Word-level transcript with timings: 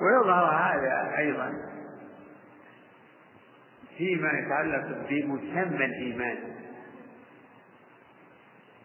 ويظهر 0.00 0.44
هذا 0.44 1.18
أيضا 1.18 1.52
فيما 3.98 4.30
يتعلق 4.32 5.08
بمسمى 5.10 5.84
الإيمان. 5.84 6.36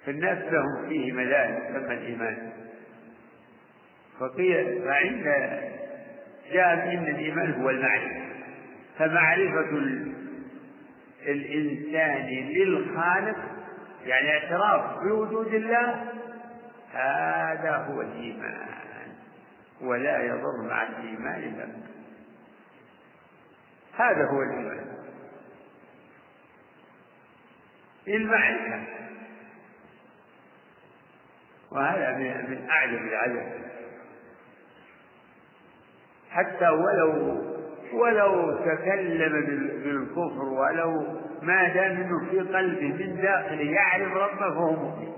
فالناس 0.06 0.54
لهم 0.54 0.90
فيه 0.90 1.12
مذاهب 1.12 1.76
مسمى 1.76 1.94
الإيمان. 1.94 2.52
فقيل 4.20 4.82
فعند 4.84 5.24
جاء 6.52 6.94
إن 6.94 7.08
الإيمان 7.08 7.62
هو 7.62 7.70
المعرفة 7.70 8.30
فمعرفة 8.98 9.70
الإنسان 11.28 12.26
للخالق 12.28 13.38
يعني 14.06 14.32
اعتراف 14.32 15.00
بوجود 15.04 15.54
الله 15.54 16.06
هذا 16.94 17.76
هو 17.76 18.02
الإيمان. 18.02 18.79
ولا 19.82 20.24
يضر 20.24 20.62
مع 20.62 20.84
الإيمان 20.84 21.42
ذنب 21.42 21.84
هذا 23.96 24.26
هو 24.26 24.42
الإيمان. 24.42 24.86
المعرفة 28.08 28.84
وهذا 31.72 32.18
من 32.18 32.68
أعجب 32.70 33.02
العجب 33.02 33.52
حتى 36.30 36.70
ولو 36.70 37.40
ولو 37.94 38.58
تكلم 38.58 39.46
بالكفر 39.84 40.44
ولو 40.44 41.20
ما 41.42 41.74
دام 41.74 41.92
إنه 41.92 42.30
في 42.30 42.40
قلبه 42.40 42.88
من 42.88 43.22
داخله 43.22 43.72
يعرف 43.72 44.14
ربه 44.14 44.40
فهو 44.40 44.72
مؤمن. 44.72 45.14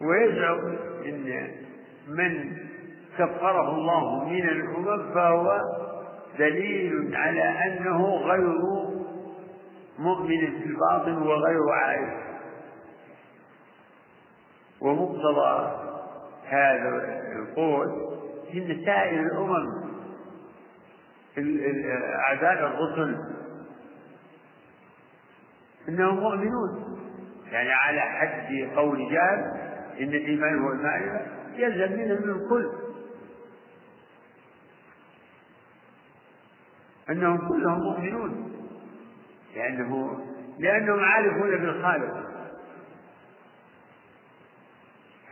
ويزعم 0.00 0.76
إن 1.04 1.50
من 2.18 2.56
كفره 3.18 3.70
الله 3.74 4.24
من 4.24 4.48
الامم 4.48 5.14
فهو 5.14 5.60
دليل 6.38 7.16
على 7.16 7.42
أنه 7.42 8.16
غير 8.16 8.54
مؤمن 9.98 10.60
في 10.60 10.66
الباطن 10.66 11.22
وغير 11.22 11.70
عارف. 11.72 12.20
ومقتضى 14.80 15.76
هذا 16.48 16.88
القول 17.38 17.86
إن 18.54 18.82
سائر 18.84 19.20
الأمم 19.20 19.90
أعداء 22.26 22.52
الرسل 22.66 23.16
إنهم 25.88 26.14
مؤمنون. 26.20 26.98
يعني 27.52 27.72
على 27.72 28.00
حد 28.00 28.70
قول 28.76 28.98
جاب 29.12 29.38
إن 30.00 30.08
الإيمان 30.08 30.58
هو 30.62 30.72
المعرفة. 30.72 31.39
يلزم 31.60 31.92
منهم 31.92 32.42
الكل. 32.42 32.70
أنهم 37.10 37.48
كلهم 37.48 37.78
مؤمنون. 37.78 38.52
لأنه 39.56 40.20
لأنهم 40.58 41.00
عارفون 41.00 41.50
بالخالق. 41.50 42.30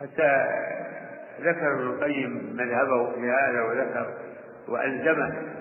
حتى 0.00 0.46
ذكر 1.40 1.74
ابن 1.74 1.86
القيم 1.86 2.56
مذهبه 2.56 3.12
في 3.12 3.30
هذا 3.30 3.62
وذكر 3.62 4.18
وألزمه. 4.68 5.58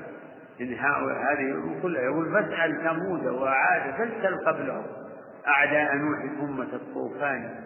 إن 0.61 0.73
هذه 0.73 1.79
كلها 1.81 2.01
يقول 2.01 2.33
فاسأل 2.33 2.81
ثمود 2.83 3.25
وعاد 3.25 3.91
فاسأل 3.91 4.45
قبلهم. 4.45 4.85
أعداء 5.47 5.95
نوح 5.95 6.19
أمة 6.41 6.73
الطوفان. 6.73 7.63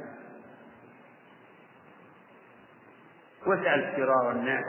واسأل 3.52 3.94
فرار 3.96 4.32
الناس. 4.32 4.66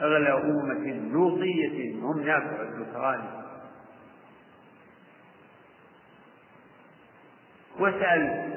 أغلى 0.00 0.32
أمة 0.32 1.12
لوطية 1.12 1.94
هم 1.94 2.20
نافع 2.20 2.62
الذكران. 2.62 3.20
واسأل 7.78 8.54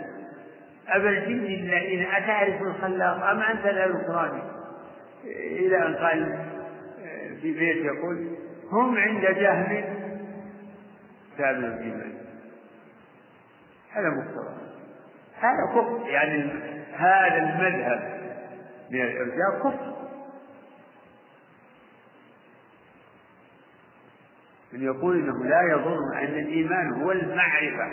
أبا 0.87 1.09
الجن 1.09 1.45
الذين 1.45 2.05
أتعرف 2.05 2.61
الخلاق 2.61 3.23
أم 3.23 3.39
أنت 3.39 3.65
لا 3.65 3.87
ذكران 3.87 4.41
إلى 5.33 5.87
أن 5.87 5.95
قال 5.95 6.47
في 7.41 7.51
بيت 7.53 7.85
يقول 7.85 8.37
هم 8.71 8.97
عند 8.97 9.21
جهل. 9.21 9.97
كانوا 11.37 11.69
الإيمان 11.69 12.13
هذا 13.91 14.09
مقتضى 14.09 14.57
هذا 15.39 15.73
كفر 15.75 16.09
يعني 16.09 16.51
هذا 16.93 17.37
المذهب. 17.37 18.26
من 18.91 19.01
الإرجاء 19.01 19.59
كفر. 19.59 19.97
من 24.73 24.83
يقول 24.83 25.17
إنه 25.19 25.43
لا 25.43 25.61
يضر 25.61 25.97
أن 26.13 26.39
الإيمان 26.39 26.93
هو 27.01 27.11
المعرفة. 27.11 27.91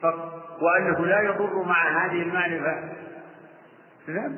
فقط. 0.00 0.58
وأنه 0.62 1.06
لا 1.06 1.20
يضر 1.20 1.62
مع 1.62 2.06
هذه 2.06 2.22
المعرفة. 2.22 2.92
لا. 4.08 4.32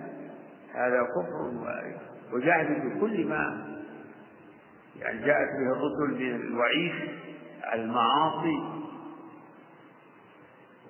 هذا 0.75 1.03
كفر 1.03 1.55
وجاهد 2.33 2.97
بكل 2.97 3.27
ما 3.27 3.75
يعني 4.97 5.27
جاءت 5.27 5.49
به 5.49 5.73
الرسل 5.73 6.25
من 6.25 6.35
الوعيد 6.35 6.93
المعاصي 7.75 8.85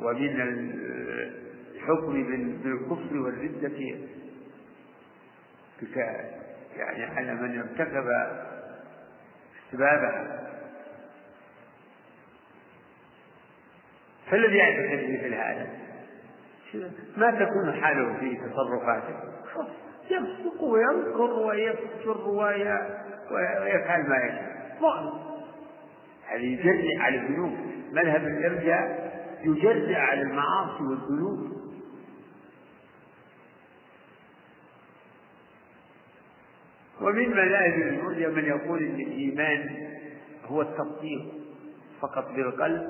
ومن 0.00 0.72
الحكم 1.84 2.24
بالكفر 2.62 3.18
والردة. 3.18 3.98
يعني 6.76 7.04
على 7.04 7.34
من 7.34 7.58
ارتكب 7.58 8.06
اسبابها 9.72 10.50
فالذي 14.30 14.56
يعتقد 14.56 15.10
مثل 15.10 15.34
هذا؟ 15.34 15.68
ما 17.16 17.30
تكون 17.30 17.72
حاله 17.72 18.16
في 18.20 18.36
تصرفاته. 18.36 19.14
يصدق 20.10 20.62
ويذكر 20.62 21.32
ويفجر 21.32 22.28
ويفعل 23.30 24.08
ما 24.08 24.16
يشاء. 24.16 24.76
مؤمن 24.80 25.12
هذا 26.28 26.40
يجرئ 26.40 26.98
على 26.98 27.16
الذنوب. 27.16 27.58
مذهب 27.92 28.26
الإرجاء 28.26 29.14
يجرئ 29.44 29.94
على 29.94 30.22
المعاصي 30.22 30.82
والذنوب. 30.82 31.63
ومن 37.04 37.30
مذاهب 37.30 37.82
المرجع 37.82 38.28
من 38.28 38.44
يقول 38.44 38.82
إن 38.82 38.94
الإيمان 39.00 39.88
هو 40.44 40.62
التصديق 40.62 41.22
فقط 42.00 42.30
بالقلب 42.32 42.82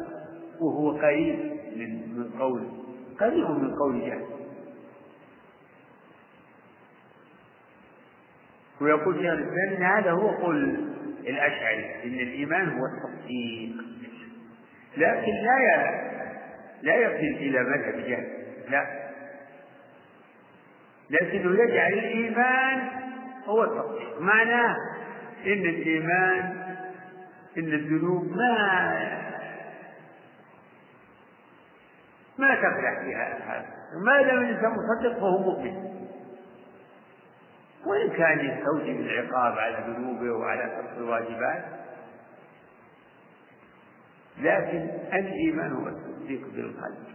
وهو 0.60 0.90
قريب 0.98 1.38
من 1.76 2.18
من 2.18 2.30
قول 2.38 2.68
قريب 3.20 3.50
من 3.50 3.74
قول 3.74 4.00
جهل 4.00 4.24
ويقول 8.80 9.14
شيخ 9.14 9.32
الإسلام 9.32 9.76
إن 9.76 9.82
هذا 9.82 10.10
هو 10.10 10.28
قول 10.30 10.64
الأشعري 11.20 11.84
إن 12.04 12.14
الإيمان 12.20 12.68
هو 12.68 12.84
التصديق 12.86 13.72
لكن 14.96 15.32
لا 15.32 16.04
لا 16.82 16.96
يصل 16.96 17.36
إلى 17.38 17.62
مذهب 17.62 18.06
جهل 18.08 18.26
لا. 18.70 19.04
لكنه 21.10 21.62
يجعل 21.62 21.92
الإيمان 21.92 23.03
هو 23.46 23.64
التصديق 23.64 24.20
معناه 24.20 24.76
إن 25.46 25.52
الإيمان 25.52 26.64
إن 27.58 27.72
الذنوب 27.72 28.36
ما 28.36 29.24
ما 32.38 32.54
تفلح 32.54 33.00
فيها 33.00 33.38
هذا. 33.44 33.66
ما 34.04 34.22
دام 34.22 34.38
الإنسان 34.38 34.72
مصدق 34.72 35.18
فهو 35.20 35.38
مؤمن. 35.38 35.94
وإن 37.86 38.10
كان 38.10 38.40
يستوجب 38.40 39.00
العقاب 39.00 39.58
على 39.58 39.84
ذنوبه 39.86 40.32
وعلى 40.32 40.62
ترك 40.62 40.98
الواجبات 40.98 41.64
لكن 44.38 44.88
الإيمان 45.12 45.72
هو 45.72 45.88
التصديق 45.88 46.40
بالقلب. 46.54 47.13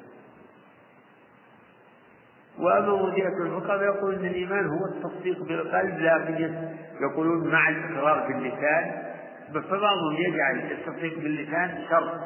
وأما 2.59 2.95
مرجئة 2.95 3.43
الفقهاء 3.45 3.83
يقول 3.83 4.15
أن 4.15 4.25
الإيمان 4.25 4.67
هو 4.67 4.85
التصديق 4.85 5.43
بالقلب 5.43 5.99
لكن 5.99 6.69
يقولون 7.01 7.51
مع 7.51 7.69
الإقرار 7.69 8.27
باللسان. 8.27 9.09
فبعضهم 9.53 10.15
يجعل 10.17 10.71
التصديق 10.71 11.19
باللسان 11.19 11.83
شرط 11.89 12.19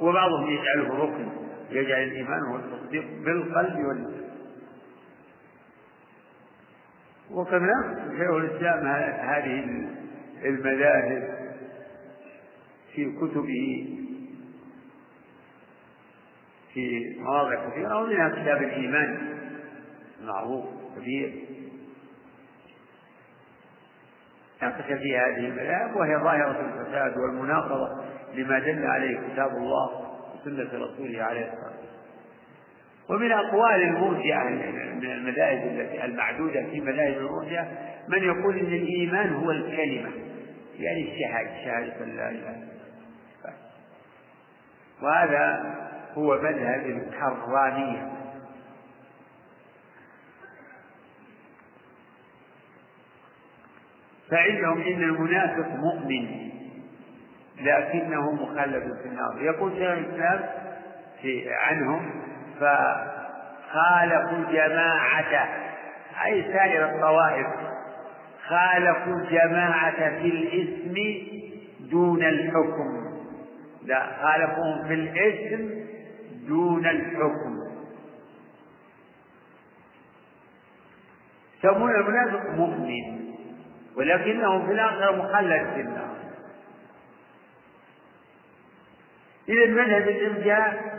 وبعضهم 0.00 0.46
يجعله 0.46 1.04
ركن. 1.04 1.28
يجعل 1.70 2.02
الإيمان 2.02 2.40
هو 2.50 2.56
التصديق 2.56 3.04
بالقلب 3.24 3.78
واللسان. 3.86 4.26
وكما 7.30 7.72
شيخ 8.18 8.30
الإسلام 8.30 8.86
هذه 9.20 9.64
المذاهب 10.44 11.36
في 12.94 13.12
كتبه 13.12 13.88
في 16.74 17.16
مواضع 17.18 17.68
كثيرة 17.68 18.02
ومنها 18.02 18.28
كتاب 18.28 18.62
الإيمان. 18.62 19.35
معروف 20.26 20.64
كبير. 20.96 21.32
ناقش 24.62 24.84
في 24.84 25.16
هذه 25.16 25.38
المذاهب 25.38 25.96
وهي 25.96 26.16
ظاهرة 26.16 26.60
الفساد 26.60 27.16
والمناقضة 27.16 28.04
لما 28.34 28.58
دل 28.58 28.86
عليه 28.86 29.20
كتاب 29.32 29.50
الله 29.50 30.06
وسنة 30.34 30.68
رسوله 30.84 31.22
عليه 31.22 31.40
الصلاة 31.40 31.66
والسلام. 31.66 31.86
ومن 33.08 33.32
أقوال 33.32 33.82
المرجئة 33.82 34.38
من 34.94 35.10
المذاهب 35.10 35.66
التي 35.66 36.04
المعدودة 36.04 36.66
في 36.70 36.80
مذاهب 36.80 37.16
المرجئة 37.16 37.68
من 38.08 38.22
يقول 38.22 38.58
إن 38.58 38.72
الإيمان 38.72 39.34
هو 39.34 39.50
الكلمة 39.50 40.10
يعني 40.78 41.12
الشهادة 41.12 41.64
شهادة 41.64 42.04
لا 42.04 42.30
إله 42.30 42.50
إلا 42.50 42.76
وهذا 45.02 45.74
هو 46.14 46.42
مذهب 46.42 46.86
الحرانية 46.86 48.15
فعندهم 54.30 54.82
إن 54.82 55.02
المنافق 55.02 55.66
مؤمن 55.66 56.50
لكنه 57.60 58.32
مخلد 58.32 58.98
في 59.02 59.08
النار. 59.08 59.42
يقول 59.42 59.72
شيخ 59.72 59.90
الإسلام 59.90 60.40
عنهم 61.48 62.10
فخالفوا 62.60 64.38
الجماعة 64.38 65.48
أي 66.24 66.42
سائر 66.52 66.84
الطوائف 66.84 67.46
خالفوا 68.48 69.16
الجماعة 69.16 70.20
في 70.20 70.28
الاسم 70.28 70.94
دون 71.90 72.22
الحكم. 72.22 73.06
لا 73.84 74.06
خالفوهم 74.22 74.88
في 74.88 74.94
الاسم 74.94 75.70
دون 76.48 76.86
الحكم. 76.86 77.56
يسمون 81.58 81.94
المنافق 81.94 82.50
مؤمن. 82.50 83.25
ولكنه 83.96 84.66
في 84.66 84.72
الآخرة 84.72 85.16
مخلد 85.16 85.66
في 85.74 85.80
النار. 85.80 86.16
إذا 89.48 89.66
مذهب 89.66 90.08
الإرجاء 90.08 90.96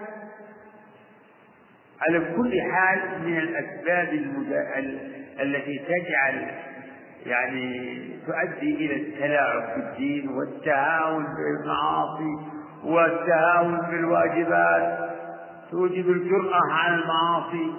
على 2.02 2.20
كل 2.20 2.62
حال 2.72 3.00
من 3.22 3.38
الأسباب 3.38 4.10
التي 5.40 5.80
تجعل 5.80 6.52
يعني 7.26 7.98
تؤدي 8.28 8.76
إلى 8.76 8.96
التلاعب 8.96 9.64
في 9.64 9.76
الدين 9.76 10.30
والتهاون 10.30 11.26
بالمعاصي 11.26 12.38
والتهاون 12.84 13.78
بالواجبات. 13.78 15.10
توجب 15.72 16.10
الجرأة 16.10 16.62
على 16.72 16.96
المعاصي 16.96 17.74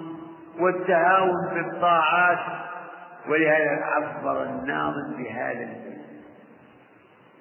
والتهاون 0.59 1.53
بالطاعات. 1.53 2.68
ولهذا 3.27 3.83
عبر 3.83 4.43
الناظم 4.43 5.17
بهذا 5.17 5.63
البيت 5.63 5.99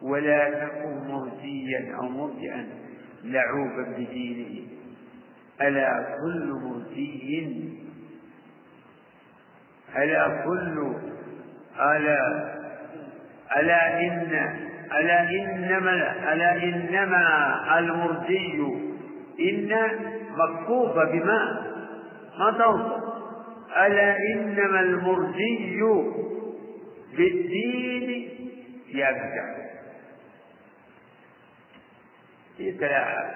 ولا 0.03 0.51
تكن 0.51 1.09
مرجيا 1.09 1.97
أو 1.97 2.09
مرجئا 2.09 2.67
لعوبا 3.25 3.83
بدينه. 3.97 4.69
ألا 5.61 6.17
كل 6.23 6.53
مرجي 6.53 7.79
ألا 9.97 10.45
كل؟ 10.45 10.93
ألا؟ 11.81 12.55
ألا 13.57 14.01
إن؟ 14.01 14.59
ألا 14.99 15.31
إنما؟ 15.31 16.33
ألا 16.33 16.63
إنما 16.63 17.79
المرجي 17.79 18.63
إن 19.41 19.77
مكفوفة 20.37 21.05
بما 21.05 21.63
ما 22.39 22.51
توصف 22.51 23.08
ألا 23.77 24.17
إنما 24.35 24.81
المرجي 24.81 25.81
بالدين 27.17 28.29
يبدع 28.89 29.59
يتلاعب 32.59 33.35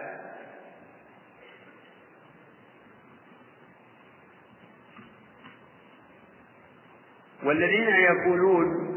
والذين 7.44 7.88
يقولون 7.88 8.92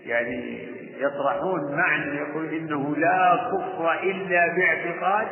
يعني 0.00 0.68
يطرحون 0.98 1.76
معنى 1.76 2.16
يقول 2.16 2.54
إنه 2.54 2.96
لا 2.96 3.36
كفر 3.52 3.92
إلا 4.02 4.56
باعتقاد 4.56 5.28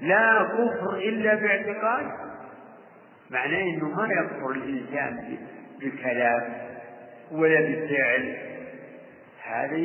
لا 0.00 0.42
كفر 0.42 0.96
إلا 0.96 1.34
باعتقاد 1.34 2.27
معناه 3.30 3.60
أنه 3.62 3.88
ما 3.88 4.08
يكفر 4.12 4.50
الإنسان 4.50 5.38
بالكلام 5.80 6.54
ولا 7.30 7.60
بالفعل. 7.60 8.36
هذا 9.42 9.76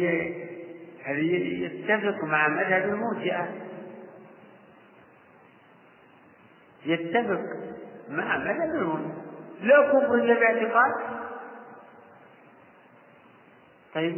يتفق 1.12 2.24
مع 2.24 2.48
مذهب 2.48 2.84
المرجئة 2.84 3.48
يتفق 6.86 7.42
مع 8.10 8.38
مذهب 8.38 8.75
المرجئة 8.75 9.24
لا 9.62 9.88
كفر 9.88 10.13
إلا 10.13 10.34
باعتقاد. 10.34 10.94
طيب 13.94 14.18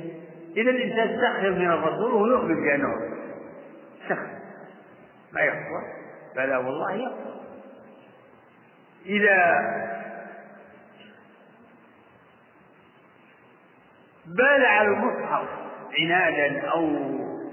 إذا 0.57 0.71
الإنسان 0.71 1.07
استخدم 1.07 1.59
من 1.59 1.71
الرسول 1.71 2.13
وهو 2.13 2.25
يؤمن 2.25 2.63
بأنه 2.63 2.93
استخدم 4.03 4.39
ما 5.33 5.41
يكفر 5.41 5.83
بلى 6.35 6.57
والله 6.57 6.93
يكفر 6.93 7.34
إذا 9.05 9.55
بال 14.25 14.65
على 14.65 14.87
المصحف 14.87 15.47
عنادا 15.99 16.67
أو 16.67 16.89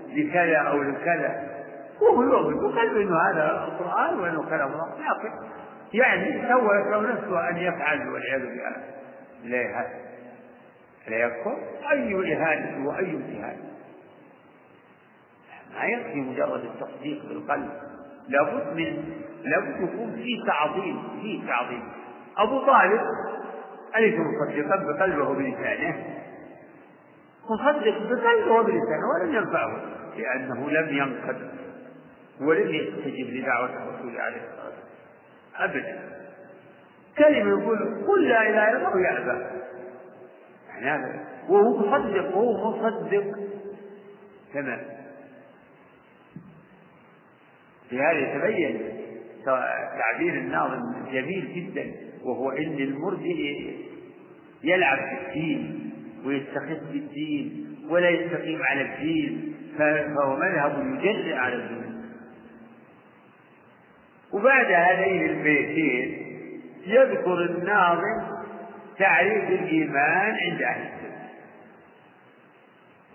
لكذا 0.08 0.56
أو 0.56 0.82
لكذا 0.82 1.52
وهو 2.00 2.22
يؤمن 2.22 2.54
بقلبه 2.54 3.02
أنه 3.02 3.16
هذا 3.30 3.50
القرآن 3.50 4.20
وأنه 4.20 4.42
كلام 4.48 4.72
الله. 4.72 4.88
لكن 4.98 5.32
يعني 5.92 6.48
سوى 6.48 6.90
له 6.90 7.00
نفسه 7.00 7.48
أن 7.48 7.56
يفعل 7.56 8.08
والعياذ 8.08 8.40
بالله. 8.40 8.76
لا 11.08 11.16
يكفر 11.16 11.58
أي 11.90 12.34
إهانة 12.34 12.88
وأي 12.88 13.10
امتهان 13.10 13.56
ما 15.74 15.84
يكفي 15.84 16.20
مجرد 16.20 16.64
التصديق 16.64 17.24
بالقلب. 17.28 17.70
لابد 18.28 18.76
من 18.76 19.21
لابد 19.44 19.76
يكون 19.80 20.12
في 20.16 20.42
تعظيم 20.46 21.02
في 21.22 21.42
تعظيم. 21.46 21.82
أبو 22.36 22.66
طالب 22.66 23.00
أليس 23.96 24.14
مصدقا 24.14 24.76
بقلبه 24.76 25.34
بلسانه. 25.34 26.04
مصدق 27.50 27.98
بقلبه 27.98 28.52
وبلسانه 28.52 29.06
ولم 29.14 29.34
ينفعه 29.34 29.80
لأنه 30.16 30.70
لم 30.70 30.96
ينقد 30.96 31.50
ولم 32.40 32.74
يستجب 32.74 33.34
لدعوة 33.34 33.70
الرسول 33.76 34.20
عليه 34.20 34.36
الصلاة 34.36 34.64
والسلام. 34.64 34.92
أبدا. 35.56 36.22
كلمة 37.18 37.62
يقول 37.62 38.04
قل 38.08 38.28
لا 38.28 38.42
إله 38.42 38.70
إلا 38.70 38.76
الله 38.76 38.96
ويأبى 38.96 39.44
يعني 40.68 40.90
هذا. 40.90 41.24
وهو 41.48 41.76
مصدق 41.76 42.36
وهو 42.36 42.76
مصدق. 42.76 43.24
تمام. 44.54 44.80
في 47.90 48.00
هذا 48.00 48.18
يتبين 48.18 49.01
تعبير 49.44 50.34
الناظم 50.34 50.80
جميل 51.12 51.52
جدا 51.54 51.92
وهو 52.24 52.50
إن 52.50 52.78
المرجئ 52.78 53.72
يلعب 54.64 54.98
في 54.98 55.26
الدين 55.26 55.90
ويستخف 56.24 56.78
بالدين 56.92 57.76
ولا 57.88 58.08
يستقيم 58.08 58.62
على 58.62 58.82
الدين 58.82 59.54
فهو 59.78 60.36
مذهب 60.36 60.98
يجرئ 61.04 61.34
على 61.34 61.54
الدين. 61.54 62.02
وبعد 64.32 64.66
هذين 64.66 65.30
البيتين 65.30 66.26
يذكر 66.86 67.44
الناظم 67.44 68.42
تعريف 68.98 69.50
الإيمان 69.50 70.36
عند 70.50 70.62
أهل 70.62 70.82
السنة. 70.82 71.28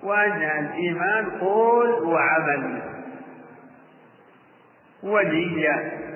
وأن 0.04 0.42
الإيمان 0.42 1.30
قول 1.40 1.90
وعمل 1.90 2.82
ونية 5.04 6.07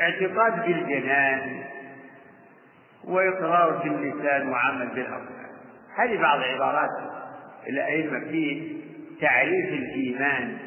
اعتقاد 0.00 0.66
بالجنان 0.66 1.64
وإقرار 3.04 3.70
باللسان 3.70 4.48
وعمل 4.48 4.88
بالأركان 4.88 5.46
هذه 5.96 6.20
بعض 6.20 6.40
عبارات 6.40 6.90
الأئمة 7.68 8.20
في 8.20 8.76
تعريف 9.20 9.68
الإيمان. 9.68 10.58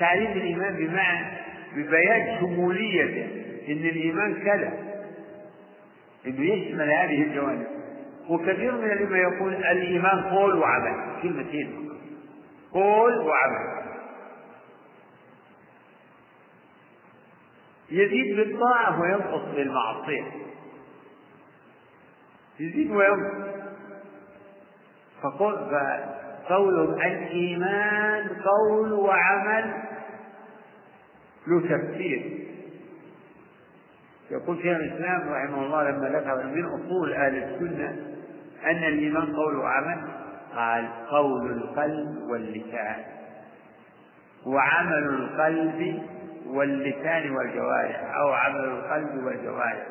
تعريف 0.00 0.30
الإيمان 0.30 0.74
بمعنى 0.76 1.26
ببيان 1.76 2.38
شموليته 2.40 3.26
إن 3.68 3.88
الإيمان 3.88 4.34
كذا. 4.34 4.72
إنه 6.26 6.40
يشمل 6.40 6.90
هذه 6.90 7.22
الجوانب. 7.22 7.66
وكثير 8.28 8.72
من 8.72 8.84
العلماء 8.84 9.20
يقول 9.20 9.54
الإيمان 9.54 10.20
قول 10.22 10.54
وعمل 10.58 11.22
كلمتين 11.22 11.90
قول 12.72 13.18
وعمل. 13.18 13.83
يزيد 17.90 18.36
بالطاعة 18.36 19.00
وينقص 19.00 19.54
بالمعصية. 19.54 20.24
يزيد 22.60 22.90
وينقص. 22.90 23.54
فقولهم 25.22 26.94
الإيمان 26.94 28.28
قول 28.28 28.92
وعمل 28.92 29.74
له 31.46 31.60
تفسير. 31.60 32.44
يقول 34.30 34.56
شيخ 34.56 34.76
الإسلام 34.76 35.32
رحمه 35.32 35.66
الله 35.66 35.90
لما 35.90 36.08
ذكر 36.08 36.46
من 36.46 36.64
أصول 36.64 37.12
أهل 37.12 37.36
السنة 37.36 37.88
أن 38.64 38.84
الإيمان 38.84 39.36
قول 39.36 39.56
وعمل 39.56 40.08
قال 40.54 40.88
قول 41.10 41.50
القلب 41.50 42.16
واللسان. 42.30 43.04
وعمل 44.46 45.04
القلب 45.04 46.02
واللسان 46.46 47.36
والجوارح 47.36 48.14
أو 48.16 48.32
عمل 48.32 48.64
القلب 48.64 49.24
والجوارح. 49.24 49.86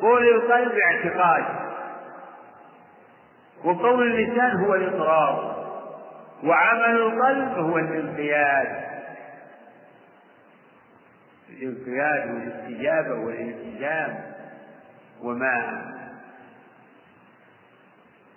قول 0.00 0.28
القلب 0.28 0.72
اعتقاد. 0.78 1.44
وقول 3.64 4.02
اللسان 4.02 4.56
هو 4.56 4.74
الإقرار. 4.74 5.60
وعمل 6.44 6.96
القلب 6.96 7.58
هو 7.58 7.78
الانقياد. 7.78 8.90
الانقياد 11.50 12.30
والاستجابة 12.30 13.14
والالتزام 13.14 14.32
وما 15.22 15.82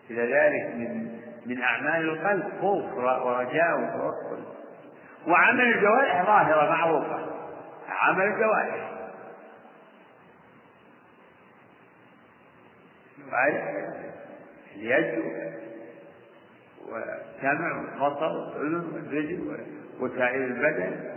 إلى 0.09 0.33
ذلك 0.33 0.75
من 0.75 1.19
من 1.45 1.61
أعمال 1.61 2.09
القلب. 2.09 2.43
خوف 2.61 2.93
ورجاء 2.93 3.79
وتوكل. 3.79 4.52
وعمل 5.27 5.61
الجوارح 5.61 6.25
ظاهرة 6.25 6.69
معروفة. 6.69 7.19
عمل 7.89 8.25
الجوارح. 8.25 8.89
اليد 14.75 15.23
والسمع 16.89 17.77
والبصر 17.77 18.59
والأذن 18.59 18.93
والرجل 18.93 19.57
وسائر 19.99 20.43
البدن. 20.43 21.13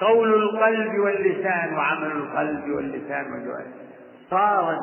قول 0.00 0.34
القلب 0.34 0.98
واللسان 0.98 1.74
وعمل 1.74 2.12
القلب 2.12 2.70
واللسان 2.70 3.32
والجوارح. 3.32 3.66
صار 4.30 4.78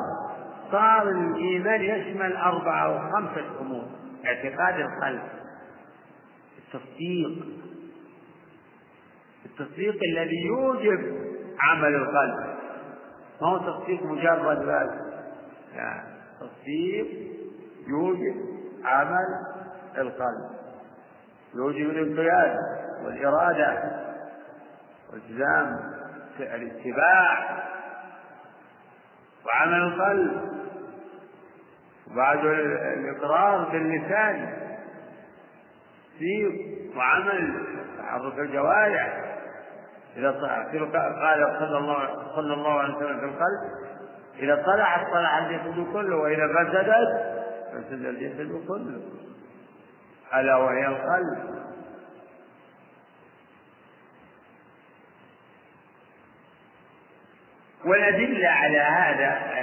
صار 0.72 1.08
الإيمان 1.08 1.82
يشمل 1.82 2.36
أربعة 2.36 2.86
أو 2.86 3.12
خمسة 3.12 3.60
أمور. 3.60 3.84
اعتقاد 4.26 4.80
القلب. 4.80 5.22
التصديق. 6.74 7.44
التصديق 9.46 9.94
الذي 10.12 10.46
يوجب 10.46 11.24
عمل 11.60 11.94
القلب. 11.94 12.56
ما 13.42 13.48
هو 13.48 13.58
تصديق 13.58 14.02
مجرد 14.02 14.58
بس؟ 14.58 14.90
لا 15.76 16.04
تصديق 16.40 17.06
يوجب 17.88 18.36
عمل 18.84 19.26
القلب. 19.98 20.50
يوجب 21.54 21.90
الانقياد 21.90 22.56
والإرادة 23.04 23.82
والتزام 25.12 25.94
الاتباع 26.40 27.64
وعمل 29.46 29.82
القلب. 29.82 30.54
وبعد 32.10 32.44
الإقرار 32.44 33.70
باللسان 33.72 34.63
في 36.18 36.64
وعمل 36.96 37.66
تحرك 37.98 38.38
الجوارح. 38.38 39.24
إذا 40.16 40.30
قال 40.30 41.56
صلى 41.58 41.78
الله 41.78 42.08
صلى 42.36 42.54
الله 42.54 42.80
عليه 42.80 42.94
وسلم 42.94 43.18
في 43.18 43.24
القلب 43.24 43.84
إذا 44.38 44.62
طلعت 44.62 45.06
طلع 45.06 45.38
الجسد 45.38 45.92
كله 45.92 46.16
وإذا 46.16 46.48
فسدت 46.48 47.34
فسد 47.72 48.04
الجسد 48.04 48.66
كله. 48.68 49.02
ألا 50.34 50.56
وهي 50.56 50.86
القلب. 50.86 51.64
والأدلة 57.84 58.48
على 58.48 58.78
هذا 58.78 59.54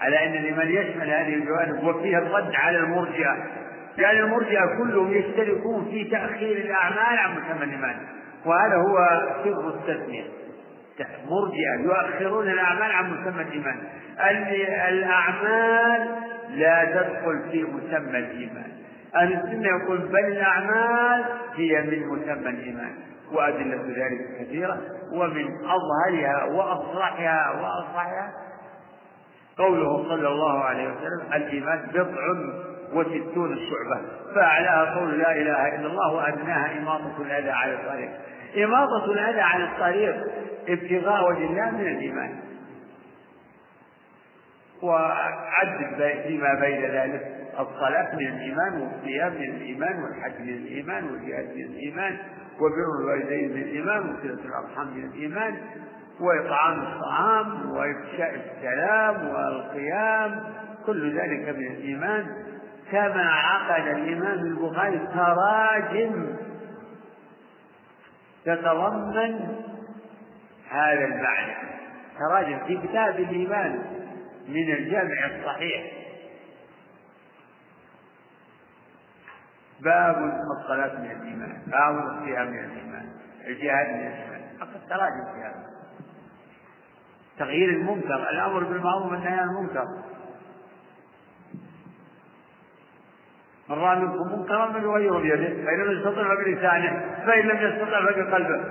على 0.00 0.26
أن 0.26 0.32
لمن 0.32 0.70
يشمل 0.70 1.10
هذه 1.10 1.34
الجوانب 1.34 1.84
وفيها 1.84 2.18
الرد 2.18 2.54
على 2.54 2.78
المرجئة. 2.78 3.64
لأن 3.98 4.16
المرجئة 4.16 4.78
كلهم 4.78 5.12
يشتركون 5.12 5.84
في 5.90 6.04
تأخير 6.04 6.56
الأعمال 6.56 7.18
عن 7.18 7.36
الإيمان 7.64 7.96
وهذا 8.46 8.76
هو 8.76 8.98
سر 9.44 9.68
التسمية. 9.68 10.24
مرجئة 11.28 11.82
يؤخرون 11.84 12.48
الأعمال 12.48 12.92
عن 12.92 13.10
مسمى 13.10 13.42
الإيمان 13.42 13.76
الأعمال 14.88 16.08
لا 16.50 16.84
تدخل 16.84 17.50
في 17.50 17.62
مسمى 17.62 18.18
الإيمان. 18.18 18.72
أهل 19.14 19.32
السنة 19.32 19.68
يقول 19.68 19.98
بل 19.98 20.18
الأعمال 20.18 21.24
هي 21.54 21.82
من 21.82 22.06
مسمى 22.06 22.50
الإيمان. 22.50 22.92
وأدلة 23.32 23.82
ذلك 23.96 24.40
كثيرة. 24.40 24.80
ومن 25.12 25.46
أظهرها 25.64 26.44
وأصرحها 26.44 27.50
وأصرحها 27.50 28.32
قوله 29.58 30.08
صلى 30.08 30.28
الله 30.28 30.64
عليه 30.64 30.88
وسلم 30.88 31.32
الإيمان 31.34 31.86
بضع 31.94 32.20
وستون 32.92 33.56
شعبة 33.56 34.00
فأعلاها 34.34 34.94
قول 34.98 35.18
لا 35.18 35.32
إله 35.32 35.74
إلا 35.74 35.86
الله 35.86 36.12
وأدناها 36.12 36.78
إماطة 36.78 37.22
الأذى 37.22 37.50
على 37.50 37.74
الطريق. 37.74 38.10
إماطة 38.64 39.04
الأذى 39.04 39.40
عن 39.40 39.62
الطريق 39.62 40.16
ابتغاء 40.68 41.30
وجه 41.30 41.46
الله 41.46 41.70
من 41.70 41.86
الإيمان. 41.86 42.40
وعدد 44.82 46.22
فيما 46.26 46.54
بين 46.60 46.84
ذلك 46.84 47.34
الصلاة 47.60 48.16
من 48.16 48.26
الإيمان 48.26 48.80
والصيام 48.82 49.32
من 49.32 49.56
الإيمان 49.56 50.02
والحج 50.02 50.40
من 50.40 50.48
الإيمان 50.48 51.04
والجهاد 51.04 51.44
من 51.56 51.64
الإيمان 51.64 52.18
وبر 52.60 53.00
الوالدين 53.00 53.52
من 53.52 53.62
الإيمان 53.62 53.98
وصلة 53.98 54.44
الأرحام 54.44 54.96
من 54.96 55.04
الإيمان 55.04 55.56
وإطعام 56.20 56.82
الطعام 56.82 57.70
وإفشاء 57.70 58.34
السلام 58.34 59.28
والقيام 59.28 60.44
كل 60.86 61.18
ذلك 61.18 61.48
من 61.48 61.66
الإيمان. 61.66 62.26
كما 62.90 63.30
عقد 63.30 63.86
الإمام 63.86 64.38
البخاري 64.38 64.98
تراجم 64.98 66.36
تتضمن 68.44 69.62
هذا 70.70 71.04
المعنى. 71.04 71.54
تراجم 72.18 72.66
في 72.66 72.88
كتاب 72.88 73.18
الإيمان 73.18 73.82
من 74.48 74.72
الجامع 74.72 75.26
الصحيح. 75.26 75.92
باب 79.80 80.16
الصلاة 80.60 80.98
من 80.98 81.10
الإيمان 81.10 81.62
باب 81.66 81.96
الصيام 81.96 82.46
من 82.46 82.64
الإيمان 82.64 83.08
الجهاد 83.46 83.88
من 83.88 84.06
الإيمان. 84.06 84.42
فقد 84.60 84.88
تراجم 84.88 85.24
في 85.34 85.40
هذا. 85.40 85.64
تغيير 87.38 87.68
المنكر 87.68 88.30
الأمر 88.30 88.64
بالمعروف 88.64 89.12
والنهي 89.12 89.38
عن 89.38 89.48
المنكر. 89.48 89.88
من 93.74 93.80
رأى 93.80 93.98
منكم 93.98 94.38
منكرا 94.38 94.72
فليغيره 94.72 95.18
بيده 95.18 95.64
فإن 95.64 95.78
لم 95.78 95.98
يستطع 95.98 96.34
فبلسانه 96.34 97.04
فإن 97.26 97.46
لم 97.48 97.56
يستطع 97.56 98.06
فبقلبه 98.06 98.64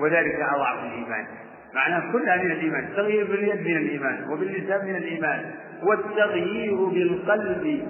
وذلك 0.00 0.34
أضعف 0.54 0.84
الإيمان. 0.84 1.26
معناه 1.74 2.12
كلها 2.12 2.36
من 2.36 2.50
الإيمان 2.50 2.84
التغيير 2.84 3.26
باليد 3.26 3.60
من 3.60 3.76
الإيمان 3.76 4.30
وباللسان 4.30 4.86
من 4.86 4.96
الإيمان 4.96 5.50
والتغيير 5.82 6.84
بالقلب. 6.84 7.88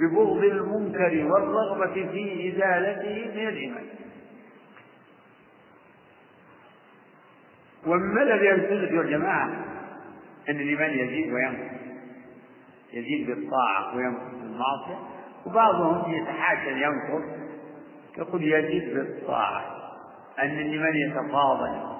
ببغض 0.00 0.44
المنكر 0.44 1.24
والرغبة 1.32 1.94
في 1.94 2.52
إزالته 2.52 3.30
من 3.34 3.48
الإيمان. 3.48 3.84
ومما 7.86 8.22
الذي 8.22 8.46
يلتزم 8.46 8.98
والجماعة 8.98 9.46
أن 10.48 10.60
الإيمان 10.60 10.90
يزيد 10.90 11.32
وينقص. 11.32 11.81
يزيد 12.92 13.26
بالطاعة 13.26 13.96
وينقص 13.96 14.34
بالمعصية 14.42 14.98
وبعضهم 15.46 16.12
يتحاشى 16.12 16.70
ينقص 16.70 17.24
يقول 18.18 18.42
يزيد 18.42 18.94
بالطاعة 18.94 19.64
أن 20.38 20.58
الإيمان 20.58 20.94
يتفاضل 20.94 21.92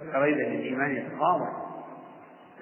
والعقيدة 0.00 0.46
أن 0.46 0.52
الإيمان 0.52 0.96
يتفاضل 0.96 1.68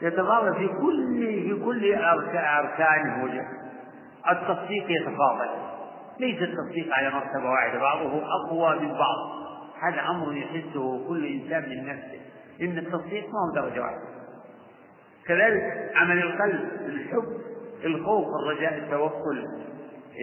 يتفاضل 0.02 0.54
في 0.54 0.68
كل 0.68 1.18
في 1.20 1.64
كل 1.64 1.94
أركانه. 1.94 3.46
التصديق 4.30 4.84
يتفاضل 4.90 5.48
ليس 6.20 6.42
التصديق 6.42 6.94
على 6.94 7.10
مرتبة 7.10 7.50
واحدة 7.50 7.78
بعضه 7.78 8.22
أقوى 8.24 8.80
من 8.80 8.88
بعض. 8.88 9.16
هذا 9.82 10.00
أمر 10.10 10.36
يحسه 10.36 11.08
كل 11.08 11.26
إنسان 11.26 11.68
من 11.70 11.86
نفسه. 11.86 12.20
إن 12.62 12.78
التصديق 12.78 13.24
ما 13.24 13.60
هو 13.60 13.68
درجة 13.68 13.80
واحدة. 13.80 14.15
كذلك 15.28 15.90
عمل 15.94 16.18
القلب 16.18 16.70
الحب 16.86 17.24
الخوف 17.84 18.26
الرجاء 18.42 18.78
التوكل 18.78 19.44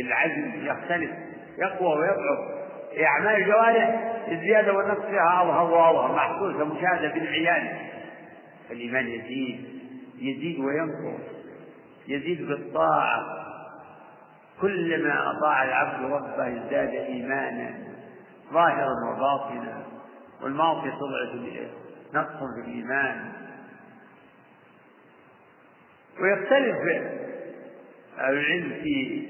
العزم 0.06 0.66
يختلف 0.66 1.12
يقوى 1.58 1.88
ويضعف 2.00 2.64
أعمال 3.06 3.36
الجوارح 3.36 4.14
الزيادة 4.28 4.74
والنقص 4.74 5.06
فيها 5.06 5.42
أظهر 5.44 5.72
وأظهر 5.72 6.16
محسوسة 6.16 6.64
مشاهدة 6.66 7.14
بالعيان 7.14 7.78
الإيمان 8.72 9.08
يزيد 9.08 9.66
يزيد 10.20 10.60
وينقص 10.60 11.22
يزيد 12.08 12.48
بالطاعة 12.48 13.24
كلما 14.62 15.32
أطاع 15.32 15.64
العبد 15.64 16.12
ربه 16.12 16.48
ازداد 16.48 16.90
إيمانا 16.90 17.74
ظاهرا 18.54 18.90
وباطنا 19.12 19.84
والمعصية 20.44 20.90
تضعف 20.90 21.70
نقص 22.14 22.38
في 22.56 22.70
الإيمان. 22.70 23.32
ويختلف 26.22 26.78
أهل 28.20 28.34
العلم 28.34 28.70
في 28.84 29.28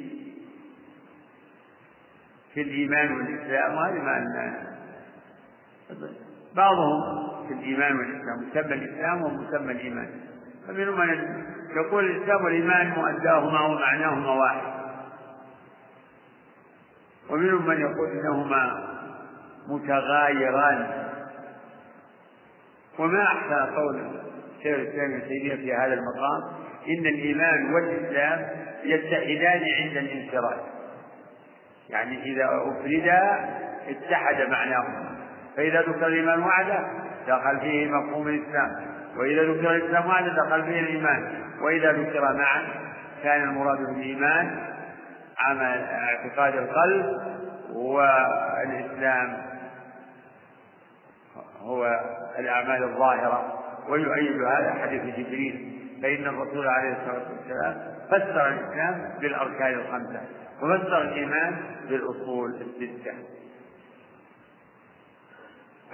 في 2.53 2.61
الإيمان 2.61 3.13
والإسلام 3.15 3.75
وهذه 3.75 4.01
ما 4.01 4.63
بعضهم 6.55 7.01
في 7.47 7.53
الإيمان 7.53 7.97
والإسلام 7.97 8.49
مسمى 8.49 8.73
الإسلام 8.73 9.21
ومسمى 9.23 9.71
الإيمان. 9.71 10.09
فمنهم 10.67 10.99
من 10.99 11.43
يقول 11.75 12.05
الإسلام 12.05 12.43
والإيمان 12.43 12.89
مؤداهما 12.89 13.61
ومعناهما 13.61 14.31
واحد. 14.31 14.73
ومنهم 17.29 17.67
من 17.67 17.81
يقول 17.81 18.09
إنهما 18.11 18.87
متغايران. 19.67 21.07
وما 22.99 23.23
أحسن 23.23 23.75
قول 23.75 24.21
شيخ 24.63 24.75
الإسلام 24.79 25.11
ابن 25.13 25.27
تيمية 25.27 25.55
في 25.55 25.73
هذا 25.73 25.93
المقام؟ 25.93 26.62
إن 26.87 27.05
الإيمان 27.05 27.73
والإسلام 27.73 28.47
يتحدان 28.83 29.61
عند 29.79 29.97
الانفراد. 29.97 30.59
يعني 31.89 32.23
إذا 32.23 32.45
أفردا 32.45 33.49
اتحد 33.87 34.49
معناهما 34.49 35.15
فإذا 35.57 35.81
ذكر 35.81 36.07
الإيمان 36.07 36.43
وحده 36.43 36.79
دخل 37.27 37.59
فيه 37.59 37.87
مفهوم 37.87 38.27
الإسلام. 38.27 38.69
وإذا 39.17 39.43
ذكر 39.43 39.75
الإسلام 39.75 40.07
وحده 40.07 40.33
دخل 40.45 40.63
فيه 40.63 40.79
الإيمان. 40.79 41.33
وإذا 41.61 41.91
ذكر 41.91 42.33
معا 42.33 42.67
كان 43.23 43.43
المراد 43.43 43.77
بالإيمان 43.77 44.59
عمل 45.39 45.85
اعتقاد 45.89 46.55
القلب 46.55 47.05
والإسلام 47.75 49.37
هو 51.61 51.99
الأعمال 52.39 52.83
الظاهرة. 52.83 53.59
ويؤيد 53.89 54.43
هذا 54.43 54.73
حديث 54.81 55.01
جبريل. 55.01 55.82
فإن 56.03 56.27
الرسول 56.27 56.67
عليه 56.67 56.91
الصلاة 56.91 57.31
والسلام 57.31 57.95
فسر 58.07 58.48
الإسلام 58.48 59.19
بالأركان 59.22 59.74
الخمسة 59.74 60.22
وفسر 60.62 61.01
الإيمان 61.01 61.55
بالأصول 61.89 62.51
الستة. 62.51 63.13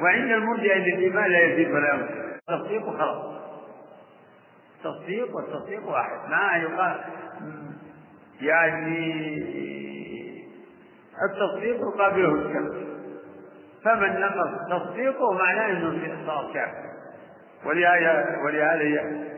وعند 0.01 0.31
المرجع 0.31 0.75
أن 0.75 0.81
الإيمان 0.81 1.31
لا 1.31 1.39
يزيد 1.39 1.71
ولا 1.71 1.93
ينقص. 1.93 2.39
تصديق 2.47 2.87
وخلاص. 2.87 3.41
تصديق 4.83 5.35
والتصديق 5.35 5.87
واحد. 5.87 6.29
ما 6.29 6.57
يقال 6.57 6.99
يعني 8.41 9.35
التصديق 11.29 11.75
يقابله 11.75 12.35
الشك 12.35 12.87
فمن 13.83 14.19
نقص 14.19 14.69
تصديقه 14.69 15.33
معناه 15.33 15.69
إنه 15.69 16.25
صار 16.27 16.53
كافر. 16.53 16.89
ولهذا 17.65 18.37
ولهذا 18.45 19.29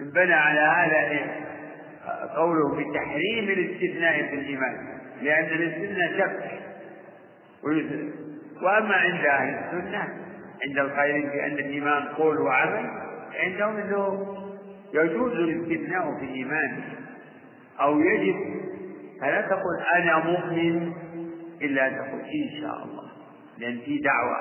انبنى 0.00 0.34
على 0.34 0.60
هذا 0.60 1.30
قوله 2.36 2.68
بتحريم 2.74 3.48
الاستثناء 3.48 4.22
في 4.28 4.34
الإيمان. 4.34 4.76
لأن 5.22 5.44
الاستثناء 5.44 6.18
شك 6.18 6.50
وأما 8.62 8.94
عند 8.94 9.24
أهل 9.26 9.48
السنة 9.48 10.08
عند 10.68 10.78
القائلين 10.78 11.30
بأن 11.30 11.52
الإيمان 11.52 12.02
قول 12.02 12.40
وعمل 12.40 12.90
عندهم 13.34 13.76
إنه 13.76 14.36
يجوز 14.94 15.32
الاستثناء 15.32 16.18
في 16.18 16.24
الإيمان. 16.24 16.82
أو 17.80 18.00
يجب. 18.00 18.36
فلا 19.20 19.40
تقل 19.40 19.82
أنا 19.96 20.18
مؤمن 20.24 20.92
إلا 21.62 21.86
أن 21.86 21.96
تقول 21.96 22.20
إن 22.20 22.60
شاء 22.60 22.84
الله. 22.84 23.10
لأن 23.58 23.78
في 23.84 23.98
دعوة. 23.98 24.36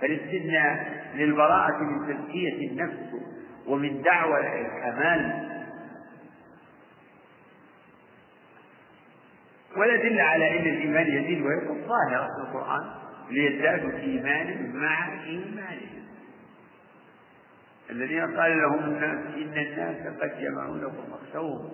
فالاستثناء 0.00 0.86
للبراءة 1.14 1.82
من 1.82 2.14
تزكية 2.14 2.70
النفس. 2.70 2.96
ومن 3.66 4.02
دعوى 4.02 4.40
الكمال. 4.40 5.46
والأدلة 9.76 10.22
على 10.22 10.58
أن 10.58 10.66
الإيمان 10.66 11.06
يزيد 11.06 11.42
وينقص 11.42 11.88
ظاهرة 11.88 12.26
في 12.26 12.48
القرآن. 12.48 12.90
ليزدادوا 13.30 13.98
إيمانا 13.98 14.56
مع 14.74 15.22
إيمانهم 15.24 16.06
الذين 17.90 18.36
قال 18.36 18.58
لهم 18.58 18.84
الناس 18.84 19.34
إن 19.36 19.58
الناس 19.58 20.20
قد 20.20 20.40
جمعوا 20.40 20.76
لكم 20.76 21.04
فاخشوهم 21.10 21.70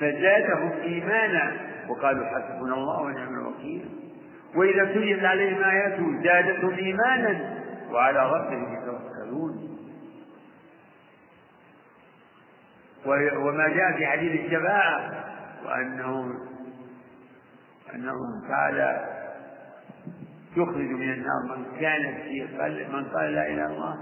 فزادهم 0.00 0.72
إيمانا. 0.80 1.56
وقالوا 1.88 2.26
حسبنا 2.26 2.74
الله 2.74 3.02
ونعم 3.02 3.34
الوكيل. 3.34 3.88
وإذا 4.54 4.84
تليت 4.84 5.24
عليهم 5.24 5.62
آياته 5.62 6.22
زادتهم 6.22 6.74
إيمانا. 6.74 7.62
وعلى 7.90 8.32
ربهم 8.32 8.74
يتوكلون. 8.74 9.71
وما 13.06 13.68
جاء 13.68 13.96
في 13.96 14.06
حديث 14.06 14.40
الشفاعة 14.44 15.24
وأنه 15.64 16.34
أنه 17.94 18.14
تعالى 18.48 19.08
يخرج 20.56 20.90
من 20.90 21.12
النار 21.12 21.56
من 21.56 21.80
كان 21.80 22.14
في 22.22 22.42
قلب 22.60 22.90
من 22.90 23.04
قال 23.04 23.34
لا 23.34 23.46
إله 23.46 23.66
إلا 23.66 23.66
الله 23.66 23.96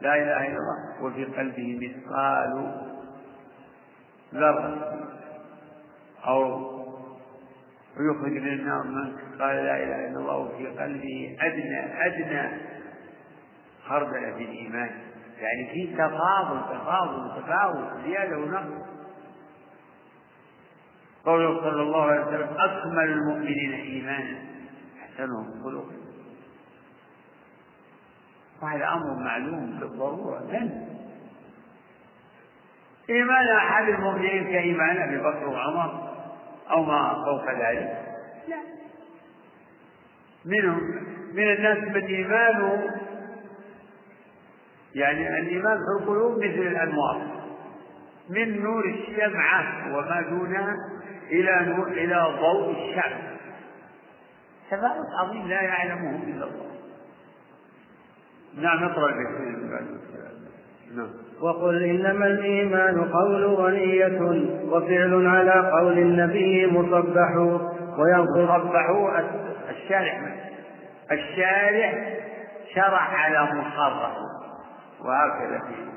لا 0.00 0.14
إله 0.14 0.46
إلا 0.46 0.56
الله 0.58 1.02
وفي 1.04 1.24
قلبه 1.24 1.78
مثقال 1.82 2.72
ذرة. 4.34 4.96
أو 6.26 6.70
ويخرج 7.98 8.32
من 8.32 8.48
النار 8.48 8.82
من 8.82 9.16
قال 9.40 9.56
لا 9.56 9.76
إله 9.76 10.08
إلا 10.08 10.18
الله 10.18 10.36
وفي 10.36 10.66
قلبه 10.66 11.36
أدنى 11.40 12.06
أدنى 12.06 12.60
خردل 13.84 14.34
في 14.36 14.44
الإيمان. 14.44 14.90
يعني 15.40 15.70
في 15.72 15.94
تفاضل 15.94 16.60
تفاضل 16.78 17.42
تفاوت 17.42 18.04
زيادة 18.04 18.38
ونقص. 18.38 18.86
قوله 21.24 21.60
صلى 21.60 21.82
الله 21.82 22.02
عليه 22.02 22.20
وسلم 22.20 22.48
أكمل 22.58 23.12
المؤمنين 23.12 23.72
إيمانا. 23.72 24.38
أحسنهم 25.02 25.62
خلقا 25.64 26.00
وهذا 28.62 28.88
أمر 28.88 29.14
معلوم 29.14 29.78
بالضرورة. 29.80 30.40
من 30.40 30.86
إيمان 33.10 33.48
أحد 33.56 33.88
المؤمنين 33.88 34.44
كإيمان 34.44 34.96
أبي 35.02 35.18
بكر 35.18 35.48
وعمر 35.48 36.10
أو 36.70 36.82
ما 36.84 37.24
فوق 37.24 37.50
ذلك؟ 37.50 38.06
لا. 38.48 38.56
منهم 40.44 40.80
من 41.34 41.52
الناس 41.52 41.78
من 41.78 42.04
إيمانه 42.04 42.99
يعني 44.94 45.40
الإيمان 45.40 45.76
في 45.76 46.02
القلوب 46.02 46.38
مثل 46.38 46.66
الأنوار. 46.66 47.22
من 48.30 48.62
نور 48.62 48.84
الشمعة 48.84 49.96
وما 49.96 50.20
دونها 50.30 50.74
إلى 51.30 51.66
نور 51.66 51.88
إلى 51.88 52.26
ضوء 52.40 52.70
الشمس 52.70 53.40
تفاوت 54.70 55.06
عظيم 55.20 55.48
لا 55.48 55.62
يعلمه 55.62 56.22
إلا 56.22 56.44
الله. 56.44 56.70
نعم 58.56 58.84
اقرأ 58.84 59.10
نعم. 60.96 61.10
وقل 61.40 61.82
إنما 61.82 62.26
الإيمان 62.26 63.04
قول 63.04 63.44
ونية 63.44 64.20
وفعل 64.70 65.26
على 65.26 65.70
قول 65.70 65.98
النبي 65.98 66.66
مصبح 66.66 67.36
وينقص 67.98 68.36
مصبح 68.36 68.90
الشارع. 69.70 70.36
الشارع 71.12 72.20
شرع 72.74 73.00
على 73.00 73.42
مصرح 73.54 74.29
وهكذا 75.04 75.60
فيه 75.68 75.90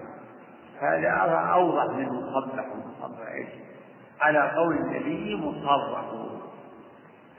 هذا 0.80 1.34
أوضح 1.54 1.96
من 1.96 2.08
مصبح 2.08 2.66
مصبح 2.66 3.28
إيش؟ 3.32 3.48
على 4.22 4.52
قول 4.56 4.76
النبي 4.78 5.36
مصرح. 5.36 6.06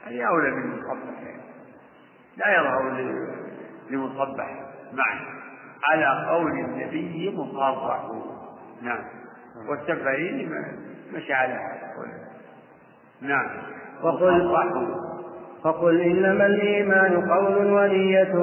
هذه 0.05 0.27
أولى 0.27 0.51
من 0.51 0.79
مصبح 0.79 1.25
لا 2.37 2.55
يظهر 2.55 2.89
لمصبح 3.89 4.49
معه 4.93 5.19
على 5.83 6.29
قول 6.29 6.51
النبي 6.51 7.35
مصرح. 7.37 8.01
نعم. 8.81 9.03
والسفرين 9.69 10.51
مشى 11.13 11.33
على 11.33 11.53
هذا 11.53 11.85
نعم. 13.21 13.49
وقل 14.03 14.51
فقل 15.63 16.01
إنما 16.01 16.45
الإيمان 16.45 17.29
قول 17.31 17.71
ونية 17.73 18.35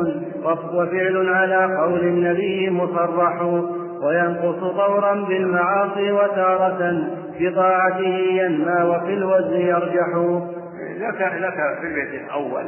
وفعل 0.74 1.28
على 1.28 1.76
قول 1.76 2.00
النبي 2.00 2.70
مصرح 2.70 3.42
وينقص 4.02 4.60
طورا 4.76 5.14
بالمعاصي 5.14 6.12
وتارة 6.12 7.08
بطاعته 7.40 8.16
ينمى 8.18 8.82
وفي 8.82 9.14
الوزن 9.14 9.60
يرجح. 9.60 10.08
لك 10.98 11.20
لك 11.20 11.78
في 11.80 11.86
البيت 11.86 12.22
الأول 12.24 12.66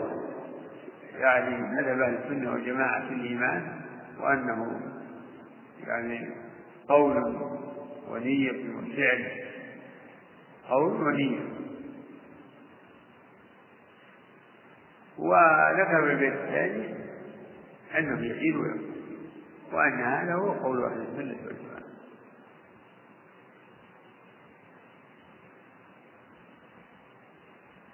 يعني 1.20 1.56
مذهب 1.56 2.00
أهل 2.00 2.14
السنة 2.24 2.52
والجماعة 2.52 3.08
في 3.08 3.14
الإيمان 3.14 3.62
وأنه 4.22 4.80
يعني 5.86 6.28
قول 6.88 7.16
ونية 8.10 8.50
وفعل 8.50 9.24
قول 10.70 10.92
ونية. 10.92 11.63
وذكر 15.18 16.10
البيت 16.10 16.32
الثاني 16.32 16.94
أنه 17.98 18.26
يزيد 18.26 18.56
وينقص 18.56 18.94
وأن 19.72 20.00
هذا 20.00 20.34
هو 20.34 20.52
قول 20.52 20.84
أهل 20.84 21.00
السنة 21.00 21.36
والجماعة. 21.46 21.84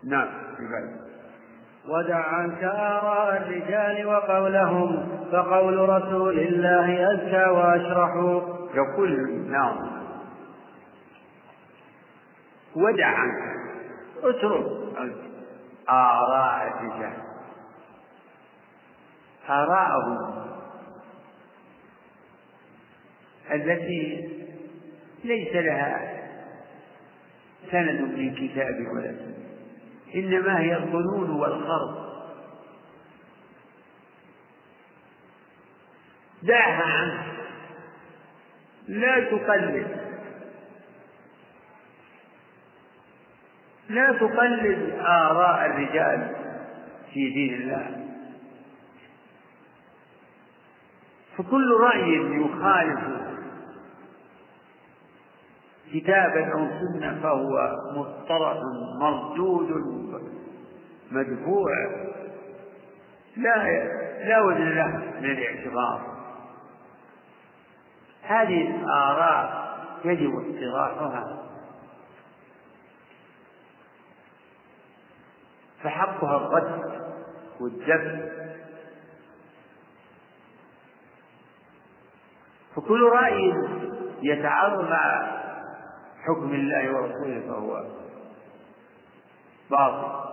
نعم 0.04 0.28
في 0.56 1.00
ودع 1.88 2.16
عنك 2.16 2.64
آراء 2.64 3.37
الرجال 3.37 4.06
وقولهم 4.06 5.09
فقول 5.33 5.88
رسول 5.88 6.38
الله 6.38 7.12
أزكى 7.12 7.50
وأشرح. 7.50 8.14
يقول 8.74 9.40
نعم. 9.50 9.90
ودع 12.76 13.06
عنك 13.06 13.56
اترك. 14.22 15.29
آراء 15.88 16.68
الرجال 16.68 17.22
آراءهم 19.48 20.46
التي 23.52 24.28
ليس 25.24 25.54
لها 25.54 26.20
سند 27.70 28.00
من 28.00 28.34
كتاب 28.34 28.86
ولا 28.94 29.12
سنة 29.12 29.40
إنما 30.14 30.60
هي 30.60 30.76
الظنون 30.76 31.30
والخرط 31.30 32.10
دعها 36.42 36.82
عنك 36.82 37.30
لا 38.88 39.20
تقلد. 39.24 40.09
لا 43.90 44.12
تقلد 44.12 44.98
آراء 45.00 45.66
الرجال 45.66 46.37
في 47.12 47.31
دين 47.31 47.55
الله. 47.55 48.07
فكل 51.38 51.70
رأي 51.81 52.40
يخالف 52.40 53.00
كتابا 55.92 56.53
أو 56.53 56.68
سنة 56.81 57.20
فهو 57.22 57.76
مصطلح 57.96 58.57
مردود 59.00 59.70
مدفوع. 61.11 61.70
لا 63.37 63.85
لا 64.24 64.42
وزن 64.42 64.68
له 64.68 65.03
من 65.20 65.31
الاعتبار. 65.31 66.00
هذه 68.22 68.74
الآراء 68.76 69.70
يجب 70.05 70.31
اصطلاحها 70.35 71.49
فحقها 75.82 76.36
الرد 76.36 77.00
والدفع 77.60 78.40
فكل 82.76 83.02
رأي 83.02 83.54
يتعارض 84.22 84.90
مع 84.90 85.30
حكم 86.26 86.54
الله 86.54 86.94
ورسوله 86.94 87.40
فهو 87.48 87.84
باطل. 89.70 90.30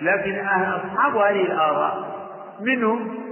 لكن 0.00 0.38
أصحاب 0.46 1.16
هذه 1.16 1.42
الآراء 1.42 2.12
منهم 2.60 3.22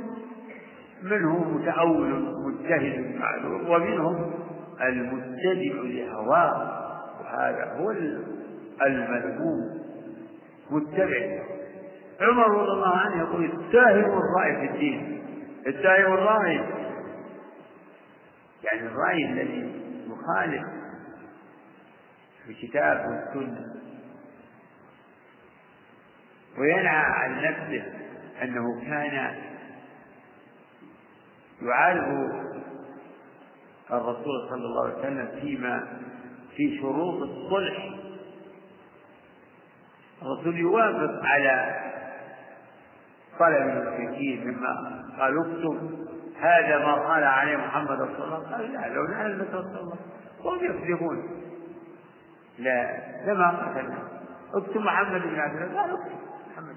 منهم 1.02 1.56
متأول 1.56 2.34
مجتهد 2.46 3.16
معلوم 3.16 3.70
ومنهم 3.70 4.32
المتبع 4.80 5.80
لهواه. 5.82 6.80
وهذا 7.20 7.76
هو 7.78 7.90
المذموم 8.86 9.80
متبع. 10.70 11.42
عمر 12.20 12.50
رضي 12.50 12.70
الله 12.72 12.96
عنه 12.96 13.18
يقول 13.18 13.44
اتهم 13.44 14.18
الرأي 14.18 14.56
في 14.56 14.74
الدين. 14.74 15.22
اتهم 15.66 16.12
الرأي 16.12 16.54
يعني 18.64 18.86
الرأي 18.86 19.24
الذي 19.24 19.82
يخالف 20.06 20.64
الكتاب 22.48 23.06
والسنة. 23.06 23.74
وينهى 26.58 26.88
عن 26.88 27.42
نفسه 27.44 27.84
أنه 28.42 28.80
كان 28.80 29.34
يعارض 31.62 32.30
الرسول 33.92 34.48
صلى 34.50 34.64
الله 34.64 34.84
عليه 34.84 34.98
وسلم 34.98 35.40
فيما 35.40 36.00
في 36.56 36.78
شروط 36.80 37.22
الصلح. 37.22 37.99
الرسول 40.22 40.58
يوافق 40.58 41.20
على 41.24 41.80
طلب 43.38 43.56
المشركين 43.56 44.48
مما 44.48 45.04
قال 45.18 45.38
اكتب 45.38 46.06
هذا 46.40 46.78
ما 46.78 46.94
قال 46.94 47.24
عليه 47.24 47.56
محمد 47.56 47.98
صلى 47.98 48.24
الله. 48.24 48.54
عليه 48.54 48.54
وسلم 48.54 48.54
قال 48.54 48.72
لا 48.72 48.94
لو 48.94 49.06
نعلم 49.06 49.46
صلى 49.52 49.80
الله. 49.80 49.96
وهم 50.44 50.64
يكذبون. 50.64 51.30
لا 52.58 53.00
لما 53.26 53.48
قتلنا 53.48 53.98
اكتب 54.54 54.80
محمد 54.80 55.22
بن 55.22 55.40
عبد 55.40 55.62
الله. 55.62 55.82
قال 55.82 55.90
اكتب 55.90 56.12
محمد. 56.52 56.76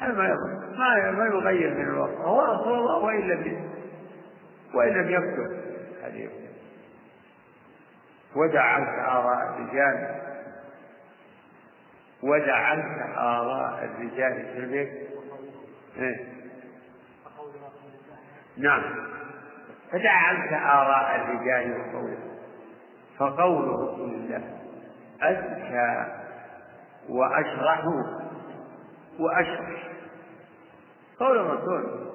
هذا 0.00 0.12
ما 0.12 0.28
ما 0.78 1.10
ما 1.10 1.24
يغير 1.24 1.74
من 1.74 1.88
الوقت 1.88 2.16
هو 2.16 2.40
رسول 2.40 2.78
الله 2.78 2.98
وإن 2.98 3.28
لم 3.28 3.70
وإن 4.74 4.92
لم 4.92 5.10
يكتب. 5.10 5.68
هذه 6.02 6.30
ودع 8.36 8.78
آراء 9.18 9.56
الرجال. 9.56 10.27
عنك 12.52 13.16
آراء 13.16 13.84
الرجال 13.84 14.46
في 14.52 14.58
البيت. 14.58 15.08
إيه؟ 15.98 16.38
نعم. 18.56 18.82
عنك 20.10 20.52
آراء 20.52 21.16
الرجال 21.16 21.80
وقوله. 21.80 22.18
فقول 23.18 23.68
رسول 23.68 24.14
الله 24.14 24.42
أزكى 25.22 26.06
وأشرح. 27.08 27.84
وأشرح. 29.18 29.88
قول 31.20 31.38
الرسول 31.38 32.08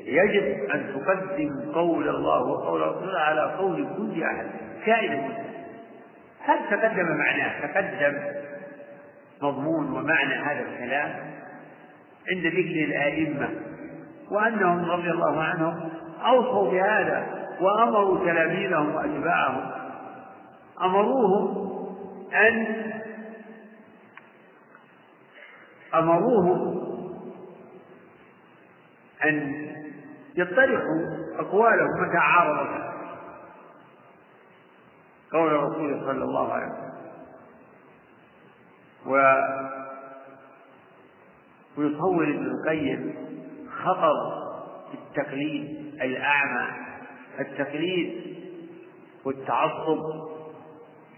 يجب 0.00 0.70
أن 0.70 0.94
تقدم 0.94 1.72
قول 1.74 2.08
الله 2.08 2.42
وقول 2.42 2.80
رسوله 2.80 3.20
على 3.20 3.42
قول 3.42 3.96
كل 3.96 4.22
أحد. 4.22 4.46
كائن. 4.86 5.32
هل 6.40 6.58
تقدم 6.70 7.16
معناه؟ 7.16 7.66
تقدم. 7.66 8.47
مضمون 9.42 9.90
ومعنى 9.92 10.34
هذا 10.34 10.60
الكلام 10.60 11.38
عند 12.32 12.46
ذكر 12.46 12.84
الآئمة 12.84 13.48
وأنهم 14.30 14.90
رضي 14.90 15.10
الله 15.10 15.42
عنهم 15.42 15.90
أوصوا 16.26 16.70
بهذا 16.70 17.46
وأمروا 17.60 18.18
تلاميذهم 18.18 18.94
وأتباعهم. 18.94 19.70
أمروهم 20.82 21.68
أن 22.34 22.66
أمروهم 25.94 26.78
أن 29.24 29.64
يطرحوا 30.36 31.06
أقوالهم 31.38 31.90
متى 32.00 32.16
عارضت 32.16 32.88
قول 35.32 35.48
الرسول 35.54 36.00
صلى 36.00 36.24
الله 36.24 36.52
عليه 36.52 36.66
وسلم 36.66 36.87
و 39.06 39.32
ويصور 41.78 42.24
ابن 42.24 42.46
القيم 42.46 43.14
خطر 43.84 44.14
التقليد 44.94 45.94
الأعمى. 46.02 46.68
التقليد 47.40 48.36
والتعصب 49.24 49.98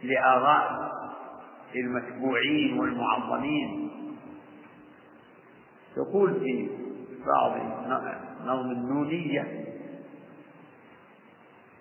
لآراء 0.02 0.90
المتبوعين 1.76 2.78
والمعظمين. 2.80 3.90
يقول 5.96 6.40
في 6.40 6.68
بعض 7.26 7.52
نظم 8.46 8.70
النونية 8.70 9.64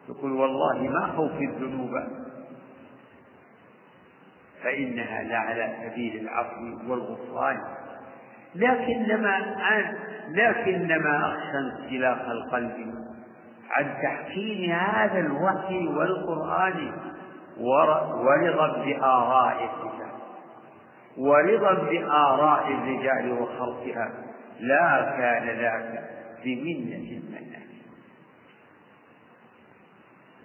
يقول 0.09 0.31
والله 0.31 0.83
ما 0.83 1.13
خوفي 1.17 1.45
الذنوب. 1.45 1.91
فإنها 4.63 5.23
لعلى 5.23 5.73
سبيل 5.83 6.21
العفو 6.21 6.91
والغفران. 6.91 7.57
لكنما 8.55 9.55
لكنما 10.29 11.27
أخشى 11.27 11.57
انسلاخ 11.57 12.29
القلب 12.29 12.93
عن 13.71 13.93
تحكيم 14.03 14.71
هذا 14.71 15.19
الوحي 15.19 15.87
والقرآن 15.87 16.91
ورضا 17.59 18.83
بآراء 18.85 19.55
الرجال. 19.55 20.09
ورضا 21.17 21.73
بآراء 21.73 22.67
الرجال 22.71 23.31
وخلقها. 23.31 24.11
لا 24.59 25.15
كان 25.17 25.59
ذاك 25.59 26.09
بمنة 26.43 27.19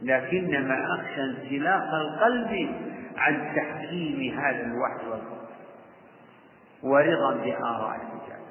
منك 0.04 0.24
لكنما 0.24 0.84
أخشى 0.94 1.20
انسلاخ 1.20 1.94
القلب 1.94 2.70
عن 3.16 3.52
تحكيم 3.56 4.38
هذا 4.38 4.66
الوحي 4.66 5.06
والقرآن 5.06 5.44
ورضا 6.82 7.34
بآراء 7.34 7.96
الرجال. 7.96 8.44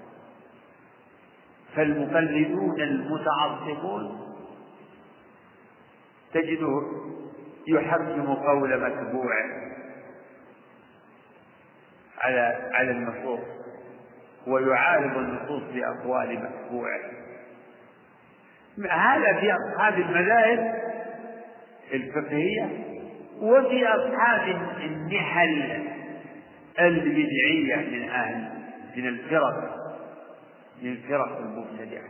فالمقلدون 1.75 2.81
المتعصبون 2.81 4.19
تجده 6.33 6.81
يحكم 7.67 8.33
قول 8.33 8.81
متبوع 8.83 9.33
على 12.21 12.69
على 12.73 12.91
النصوص 12.91 13.39
ويعارض 14.47 15.17
النصوص 15.17 15.63
بأقوال 15.73 16.39
متبوعه 16.39 16.99
هذا 18.91 19.39
في 19.39 19.53
أصحاب 19.53 19.93
المذاهب 19.93 20.92
الفقهية 21.93 22.69
وفي 23.41 23.87
أصحاب 23.87 24.55
النحل 24.83 25.87
البدعية 26.79 27.75
من 27.75 28.09
أهل 28.09 28.49
من 28.95 29.07
الفرق 29.07 29.75
من 30.81 30.91
الفرق 30.91 31.37
المبتدعة. 31.37 32.09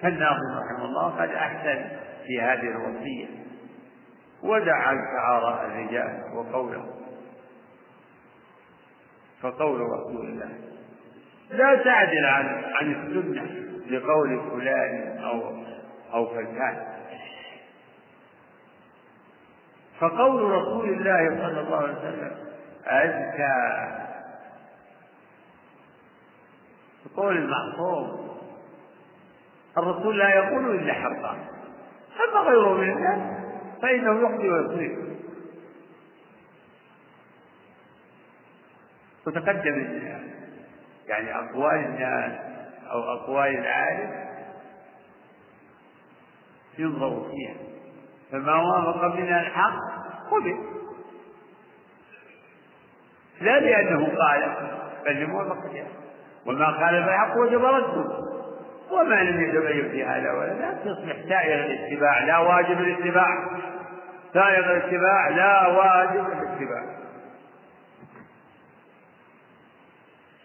فالناظم 0.00 0.58
رحمه 0.58 0.84
الله 0.84 1.22
قد 1.22 1.28
أحسن 1.28 1.84
في 2.26 2.40
هذه 2.40 2.60
الوصية 2.60 3.26
ودعا 4.42 4.94
شعار 4.94 5.64
الرجال 5.66 6.22
وقوله 6.34 6.86
فقول 9.42 9.80
رسول 9.80 10.26
الله 10.26 10.50
لا 11.50 11.82
تعدل 11.84 12.24
عن 12.26 12.64
عن 12.64 12.92
السنة. 12.92 13.66
لقول 13.90 14.50
فلان 14.50 15.18
أو 15.18 15.62
أو 16.14 16.26
فلان. 16.26 16.86
فقول 20.00 20.42
رسول 20.42 20.88
الله 20.88 21.28
صلى 21.28 21.60
الله 21.60 21.76
عليه 21.76 21.98
وسلم 21.98 22.36
أزكى. 22.86 24.06
قول 27.16 27.36
المعصوم. 27.36 28.26
الرسول 29.78 30.18
لا 30.18 30.28
يقول 30.28 30.76
إلا 30.76 30.92
حقا. 30.92 31.36
أما 32.28 32.40
غيره 32.40 32.74
من 32.74 32.92
الناس 32.92 33.20
فإنه 33.82 34.20
يخطئ 34.20 34.48
ويصيب 34.48 35.16
وتقدم 39.26 40.00
يعني 41.06 41.34
أقوال 41.34 41.74
الناس. 41.74 42.55
أو 42.90 43.02
أقوال 43.02 43.58
العالم 43.58 44.26
ينظر 46.78 47.30
فيها. 47.30 47.54
فما 48.32 48.54
وافق 48.54 49.14
منها 49.14 49.40
الحق 49.40 49.76
قبل 50.30 50.58
لا 53.40 53.60
لأنه 53.60 54.06
قال 54.06 54.72
بل 55.06 55.24
لموافقتها 55.24 55.86
وما 56.46 56.66
قال 56.66 57.04
فالحق 57.04 57.36
وجب 57.36 57.64
رده. 57.64 58.26
وما 58.90 59.22
لم 59.22 59.40
يتبين 59.40 59.90
في 59.90 60.04
هذا 60.04 60.32
ولا 60.32 60.52
لا 60.52 60.72
تصبح 60.72 61.28
سائر 61.28 61.64
الاتباع 61.64 62.24
لا 62.24 62.38
واجب 62.38 62.80
الاتباع. 62.80 63.48
سائر 64.34 64.76
الاتباع 64.76 65.28
لا 65.28 65.66
واجب 65.66 66.26
الاتباع. 66.26 66.96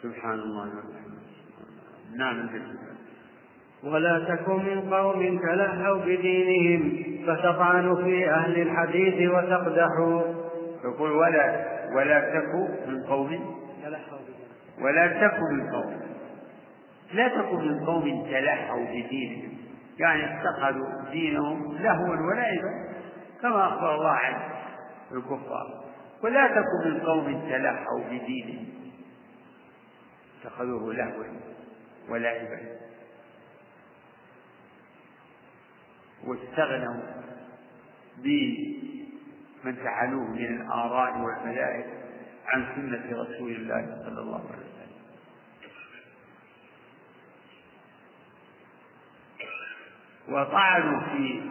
سبحان 0.03 0.39
الله. 0.39 1.00
نعم 2.17 2.49
ولا 3.83 4.35
تكن 4.35 4.53
من 4.53 4.93
قوم 4.93 5.39
تلهوا 5.39 5.97
بدينهم 5.97 7.03
فتطعن 7.27 7.95
في 7.95 8.29
أهل 8.29 8.61
الحديث 8.61 9.29
وتقدحوا. 9.29 10.21
يقول 10.83 11.11
ولا 11.11 11.65
ولا 11.95 12.19
تكن 12.19 12.91
من 12.91 13.03
قوم. 13.03 13.39
ولا 14.81 15.07
تكن 15.07 15.55
من 15.55 15.71
قوم. 15.71 16.01
لا 17.13 17.27
تكن 17.27 17.67
من 17.67 17.85
قوم 17.85 18.25
تلهوا 18.31 18.85
بدينهم. 18.85 19.57
يعني 19.99 20.23
اتخذوا 20.25 21.11
دينهم 21.11 21.77
لهوا 21.77 22.15
ولعبا 22.31 22.71
كما 23.41 23.67
أخبر 23.67 23.95
الله 23.95 24.09
عن 24.09 24.33
الكفار. 25.11 25.67
ولا 26.23 26.47
تكن 26.47 26.91
من 26.91 26.99
قوم 26.99 27.41
تلهوا 27.49 28.03
بدينهم. 28.11 28.65
اتخذوه 30.41 30.93
لهوا. 30.93 31.50
ولعبا 32.11 32.59
واستغنوا 36.23 37.01
بمن 38.17 39.75
فعلوه 39.83 40.27
من 40.31 40.61
الآراء 40.61 41.11
والمذاهب 41.21 41.85
عن 42.47 42.65
سنة 42.75 43.21
رسول 43.21 43.51
الله 43.51 44.03
صلى 44.05 44.19
الله 44.21 44.45
عليه 44.51 44.59
وسلم. 44.59 44.71
وطعنوا 50.29 50.99
في 50.99 51.41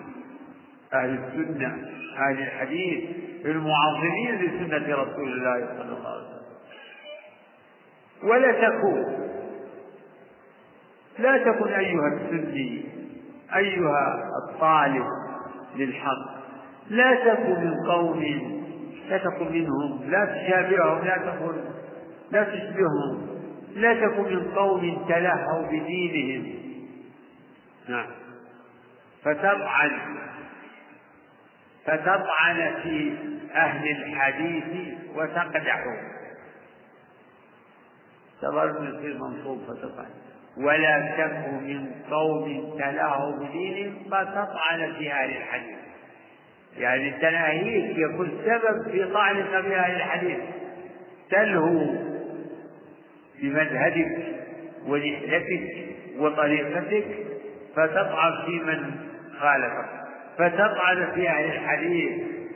أهل 0.94 1.10
السنة 1.24 1.90
أهل 2.18 2.42
الحديث 2.42 3.10
المعظمين 3.44 4.34
لسنة 4.40 4.94
رسول 4.96 5.32
الله 5.32 5.66
صلى 5.66 5.96
الله 5.96 6.08
عليه 6.08 6.26
وسلم. 6.26 6.40
ولا 8.22 8.68
تكون 8.68 9.29
لا 11.18 11.38
تكن 11.38 11.72
أيها 11.72 12.08
السني 12.08 12.84
أيها 13.56 14.22
الطالب 14.48 15.06
للحق. 15.76 16.40
لا 16.90 17.14
تكن 17.14 17.64
من 17.64 17.74
قوم 17.88 18.22
لا 19.08 19.18
تكن 19.18 19.52
منهم 19.52 20.10
لا 20.10 20.24
تشابههم 20.24 21.04
لا 21.04 21.16
تكن 21.16 21.54
لا 22.30 22.44
تشبههم. 22.44 23.26
لا 23.74 23.94
تكن 23.94 24.22
من 24.22 24.50
قوم 24.54 25.06
تلهوا 25.08 25.66
بدينهم. 25.66 26.60
نعم. 27.88 28.06
فتطعن 29.24 29.90
فتطعن 31.84 32.74
في 32.82 33.14
أهل 33.54 33.90
الحديث 33.90 34.94
وتقدحوا 35.14 35.96
تظل 38.42 38.94
يصير 38.94 39.18
منصوب 39.18 39.60
فتطعن. 39.68 40.29
ولا 40.60 41.16
تك 41.18 41.48
من 41.62 41.90
قوم 42.10 42.74
تلاهوا 42.78 43.36
بدينهم 43.36 43.94
فتطعن 44.10 44.92
في 44.98 45.12
أهل 45.12 45.30
الحديث. 45.30 45.78
يعني 46.78 47.10
تناهيك 47.10 47.98
يكون 47.98 48.30
سبب 48.44 48.90
في 48.90 49.12
طعنك 49.12 49.62
في 49.64 49.76
أهل 49.76 49.96
الحديث. 49.96 50.38
تلهو 51.30 51.86
بمذهبك 53.42 54.18
ونحلتك 54.86 55.86
وطريقتك 56.18 57.04
فتطعن 57.76 58.32
في 58.46 58.50
من 58.50 58.90
خالفك. 59.38 59.88
فتطعن 60.38 61.12
في 61.14 61.28
أهل 61.28 61.44
الحديث 61.44 62.12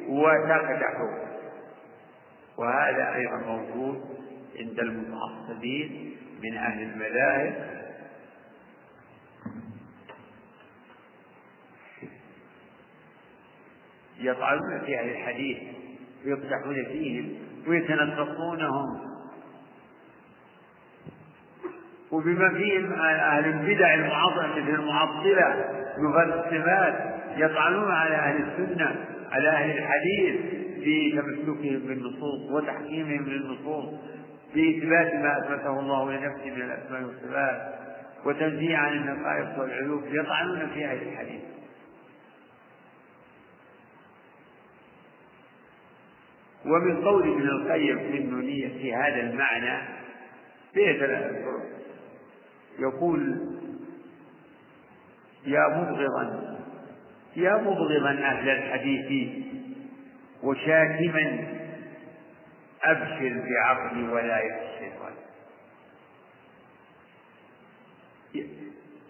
وتقدح. 0.08 0.94
وهذا 2.58 3.14
أيضا 3.14 3.36
موجود 3.36 4.00
عند 4.58 4.78
المتعصبين 4.78 6.16
من 6.42 6.56
أهل 6.56 6.82
المذاهب 6.82 7.73
يطعنون 14.26 14.80
في 14.86 14.98
أهل 15.00 15.08
الحديث 15.10 15.58
ويقدحون 16.26 16.84
فيهم 16.84 17.32
ويتنقصونهم 17.68 19.14
وبما 22.12 22.54
فيهم 22.54 22.92
أهل 22.92 23.44
البدع 23.44 23.94
المعظمة 23.94 24.48
مثل 24.48 24.74
المعطلة 24.80 25.64
الصفات 26.24 27.14
يطعنون 27.36 27.90
على 27.90 28.14
أهل 28.14 28.36
السنة 28.36 29.06
على 29.30 29.48
أهل 29.48 29.70
الحديث 29.78 30.40
في 30.84 31.10
تمسكهم 31.10 31.78
بالنصوص 31.86 32.50
وتحكيمهم 32.50 33.24
للنصوص 33.24 33.94
في 34.54 34.78
إثبات 34.78 35.14
ما 35.14 35.38
أثبته 35.38 35.80
الله 35.80 36.12
لنفسه 36.12 36.50
من 36.56 36.62
الأسماء 36.62 37.02
والصفات 37.02 37.74
وتنزيه 38.24 38.76
عن 38.76 38.92
النقائص 38.92 39.58
والعيوب 39.58 40.02
يطعنون 40.06 40.70
في 40.74 40.84
أهل 40.84 40.98
الحديث. 41.02 41.40
ومن 46.66 47.04
قول 47.04 47.22
ابن 47.32 47.48
القيم 47.48 47.98
في 47.98 48.18
النونية 48.18 48.68
في 48.68 48.94
هذا 48.94 49.20
المعنى 49.20 49.88
فيه 50.74 50.98
ثلاثة 51.00 51.44
طرق. 51.44 51.62
يقول 52.78 53.48
يا 55.46 55.68
مبغضا 55.68 56.58
يا 57.36 57.56
مبغضا 57.56 58.10
أهل 58.10 58.48
الحديث 58.48 59.28
وشاكما 60.42 61.46
أبشر 62.82 63.44
بعقل 63.48 64.10
ولاية 64.10 64.52
الشيطان 64.52 65.12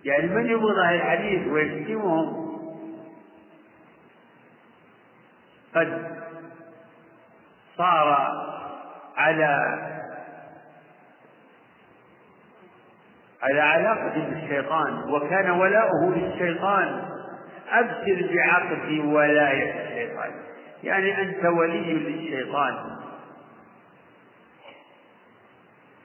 يعني 0.05 0.27
من 0.27 0.47
يبغض 0.47 0.79
أهل 0.79 0.95
الحديث 0.95 1.47
ويشتمهم؟ 1.49 2.45
قد 5.75 6.24
صار 7.77 8.33
على 9.17 9.81
على 13.43 13.61
علاقة 13.61 14.29
بالشيطان 14.31 15.11
وكان 15.11 15.51
ولاؤه 15.51 16.15
للشيطان 16.17 17.03
أبشر 17.71 18.35
بعقد 18.35 18.99
ولاية 19.05 19.85
الشيطان. 19.85 20.31
يعني 20.83 21.23
أنت 21.23 21.45
ولي 21.45 21.93
للشيطان. 21.95 22.75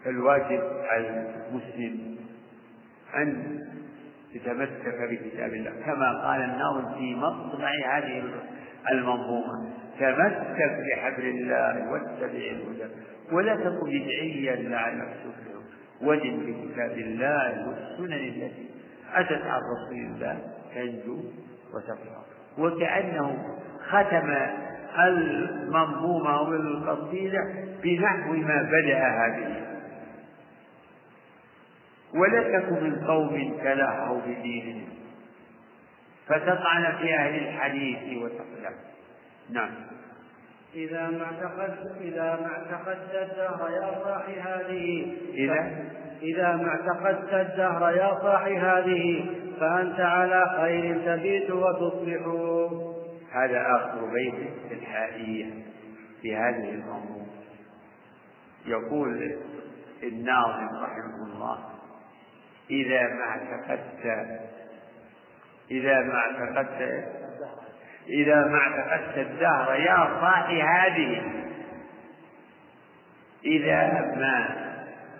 فالواجب 0.05 0.61
على 0.89 1.07
المسلم 1.07 2.17
أن 3.15 3.59
يتمسك 4.33 4.95
بكتاب 5.11 5.53
الله 5.53 5.71
كما 5.85 6.27
قال 6.27 6.41
الناظم 6.41 6.93
في 6.93 7.15
مطلع 7.15 7.71
هذه 7.97 8.23
المنظومة. 8.91 9.69
تمسك 9.99 10.57
بحبل 10.57 11.25
الله 11.25 11.91
واتبع 11.91 12.25
الهدى 12.25 12.89
ولا 13.31 13.55
تكن 13.55 13.85
بدعيا 13.89 14.55
لعلك 14.55 15.07
تفلح 15.07 15.61
ودن 16.01 16.37
بكتاب 16.37 16.91
الله 16.97 17.67
والسنن 17.67 18.13
التي 18.13 18.69
أتت 19.13 19.41
عن 19.41 19.61
رسول 19.75 19.97
الله 19.97 20.39
تنجو 20.75 21.17
وتفلح 21.73 22.19
وكأنه 22.57 23.55
ختم 23.89 24.35
المنظومة 24.99 26.41
والقصيدة 26.41 27.39
بنحو 27.83 28.33
ما 28.33 28.61
بدأ 28.61 28.99
هذه. 28.99 29.55
ولا 32.13 32.59
تك 32.59 32.71
من 32.71 32.95
قوم 33.07 33.57
تلاحوا 33.63 34.21
بدينهم. 34.27 34.98
فتطعن 36.29 36.97
في 36.97 37.15
أهل 37.15 37.47
الحديث 37.47 38.23
وتقلب 38.23 38.75
نعم. 39.49 39.71
إذا 40.75 41.09
ما 41.09 41.23
اعتقدت 41.23 41.97
إذا 42.01 42.39
ما 42.41 42.47
اعتقدت 42.47 43.15
الدهر 43.15 43.69
يا 43.71 44.03
صاح 44.03 44.47
هذه 44.47 45.15
إذا؟ 45.33 45.85
إذا 46.21 46.55
ما 46.55 46.67
اعتقدت 46.67 47.33
الدهر 47.33 47.91
يا 47.91 48.19
صاح 48.21 48.43
هذه 48.43 49.25
فأنت 49.59 49.99
على 49.99 50.45
خير 50.57 51.01
تبيت 51.05 51.51
وتصبح. 51.51 52.25
هذا 53.31 53.61
آخر 53.75 54.05
بيت 54.05 54.71
الحائية 54.71 55.45
في 56.21 56.35
هذه 56.35 56.69
المنظومة 56.69 57.27
يقول 58.65 59.37
الناظم 60.03 60.83
رحمه 60.83 61.33
الله 61.33 61.59
إذا 62.69 63.01
ما 63.01 63.23
اعتقدت 63.23 64.05
إذا 65.71 65.99
ما 65.99 66.17
اعتقدت 66.17 67.05
إذا 68.09 68.35
ما 68.35 68.57
اعتقدت 68.57 69.17
الدهر 69.17 69.75
يا 69.75 70.19
صاحي 70.21 70.61
هذه. 70.61 71.21
إذا 73.45 73.87
ما 74.15 74.69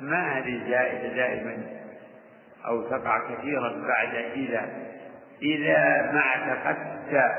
ما 0.02 0.38
هذه 0.38 0.70
زائدة 0.70 1.16
دائما 1.16 1.58
أو 2.66 2.82
تقع 2.82 3.20
كثيرا 3.30 3.88
بعد 3.88 4.16
إذا. 4.16 4.70
إذا 5.42 6.12
ما 6.12 6.22
اعتقدت 6.22 7.32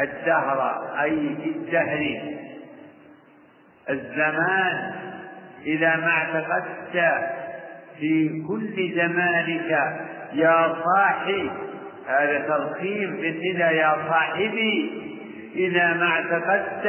الدهر 0.00 0.90
أي 1.02 1.36
في 1.36 1.48
الدهر 1.48 2.20
الزمان 3.90 4.94
إذا 5.66 5.96
ما 5.96 6.08
اعتقدت 6.08 7.32
في 7.98 8.44
كل 8.48 8.92
زمانك 8.94 10.02
يا 10.34 10.74
صاحي 10.84 11.50
هذا 12.06 12.38
ترخيم 12.48 13.10
بالندى 13.16 13.76
يا 13.76 13.96
صاحبي. 14.08 15.02
إذا 15.54 15.94
ما 15.94 16.06
اعتقدت 16.06 16.86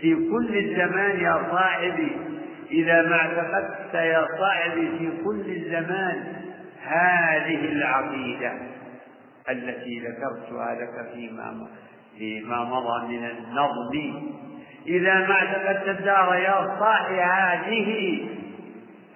في 0.00 0.14
كل 0.14 0.56
الزمان 0.56 1.20
يا 1.20 1.42
صاحبي. 1.50 2.16
إذا 2.70 3.02
ما 3.02 3.16
اعتقدت 3.16 3.94
يا 3.94 4.26
صاحبي 4.40 4.98
في 4.98 5.10
كل 5.24 5.50
الزمان 5.50 6.24
هذه 6.86 7.72
العقيدة 7.72 8.52
التي 9.50 9.98
ذكرتها 10.00 10.74
لك 10.74 11.12
فيما 11.14 11.68
فيما 12.18 12.64
مضى 12.64 13.16
من 13.16 13.24
النظم. 13.24 14.22
إذا 14.86 15.14
ما 15.14 15.34
اعتقدت 15.34 15.88
الدار 15.88 16.34
يا 16.34 16.76
صاحي 16.78 17.20
هذه 17.20 18.18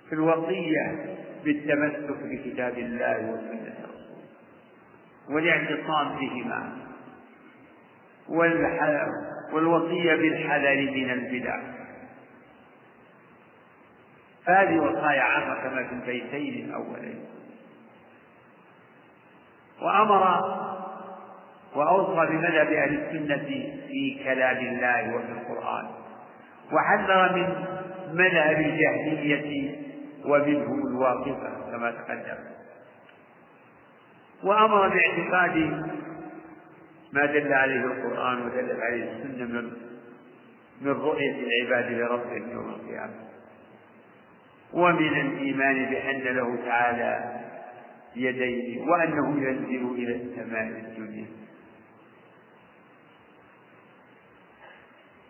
في 0.09 0.15
الوصية 0.15 1.17
بالتمسك 1.45 2.17
بكتاب 2.23 2.79
الله 2.79 3.19
وسنة 3.19 3.75
رسوله 3.85 4.25
والاعتصام 5.29 6.19
بهما 6.19 6.73
والوصية 9.53 10.15
بالحذر 10.15 10.91
من 10.91 11.11
البدع 11.11 11.78
فهذه 14.49 14.79
وصايا 14.81 15.21
عامة 15.21 15.55
كما 15.63 15.89
في 15.89 15.95
البيتين 15.95 16.65
الأولين. 16.65 17.25
وأمر 19.83 20.23
وأوصى 21.77 22.33
بمذهب 22.33 22.73
أهل 22.73 22.95
السنة 23.01 23.49
في 23.89 24.21
كلام 24.25 24.57
الله 24.57 25.17
وفي 25.17 25.33
القرآن. 25.33 25.89
وحذر 26.73 27.37
من 27.37 27.67
مذهب 28.15 28.61
الجاهلية 28.61 29.77
ومنه 30.25 30.89
الواقفة 30.89 31.71
كما 31.71 31.91
تقدم. 31.91 32.39
وأمر 34.45 34.89
باعتقاد 34.89 35.57
ما 37.13 37.27
دل 37.27 37.53
عليه 37.53 37.81
القرآن 37.85 38.47
ودلت 38.47 38.81
عليه 38.81 39.13
السنة 39.13 39.45
من 39.47 39.73
من 40.81 40.93
رؤية 40.93 41.37
العباد 41.47 41.93
لربهم 41.93 42.51
يوم 42.51 42.69
القيامة. 42.69 43.28
ومن 44.73 45.21
الإيمان 45.21 45.85
بأن 45.91 46.37
له 46.37 46.57
تعالى 46.65 47.41
يديه 48.17 48.81
وأنه 48.83 49.49
ينزل 49.49 49.95
إلى 49.95 50.15
السماء 50.17 50.67
الدنيا. 50.67 51.27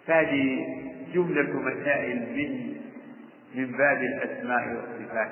هذه 0.07 0.67
جملة 1.15 1.53
مسائل 1.61 2.17
من 2.37 2.79
من 3.55 3.73
باب 3.77 4.03
الأسماء 4.03 4.69
والصفات 4.69 5.31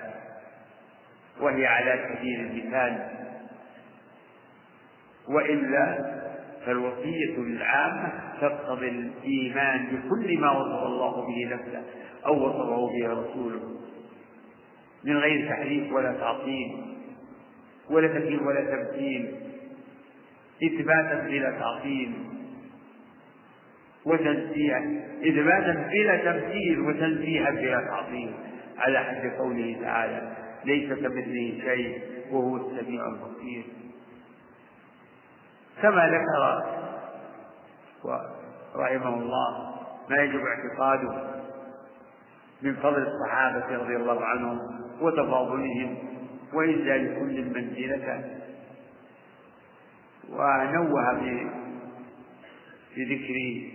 وهي 1.40 1.66
على 1.66 2.08
سبيل 2.08 2.40
المثال 2.40 3.08
وإلا 5.28 6.16
فالوصية 6.66 7.36
العامة 7.38 8.12
تقتضي 8.40 8.88
الإيمان 8.88 9.86
بكل 9.86 10.38
ما 10.38 10.50
وصف 10.50 10.86
الله 10.86 11.26
به 11.26 11.54
نفسه 11.54 11.82
أو 12.26 12.46
وصفه 12.46 12.86
به 12.92 13.08
رسوله. 13.08 13.76
من 15.06 15.16
غير 15.16 15.48
تحريف 15.48 15.92
ولا 15.92 16.12
تعطيل 16.12 16.76
ولا 17.90 18.08
تكييف 18.08 18.42
ولا 18.42 18.60
تمثيل 18.60 19.34
إثباتا 20.64 21.26
بلا 21.26 21.50
تعطيل 21.50 22.12
وتنزيها 24.04 24.82
إثباتا 25.26 25.88
بلا 25.92 26.32
تمثيل 26.32 26.80
وتنزيها 26.80 27.50
بلا 27.50 27.80
تعطيل. 27.80 28.32
على 28.78 28.98
حد 28.98 29.32
قوله 29.38 29.76
تعالى 29.82 30.36
ليس 30.64 30.88
كمثله 30.92 31.60
شيء 31.64 32.00
وهو 32.30 32.56
السميع 32.56 33.06
البصير. 33.08 33.64
كما 35.82 36.08
ذكر 36.08 36.62
رحمه 38.76 39.14
الله 39.14 39.74
ما 40.10 40.16
يجب 40.16 40.40
اعتقاده 40.46 41.36
من 42.62 42.74
فضل 42.74 43.06
الصحابة 43.06 43.76
رضي 43.76 43.96
الله 43.96 44.24
عنهم 44.24 44.85
وتفاضلهم 45.00 45.96
وإنزال 46.52 47.16
كل 47.18 47.44
منزلته 47.44 48.24
ونوه 50.30 51.20
في 52.94 53.04
ذكر 53.04 53.66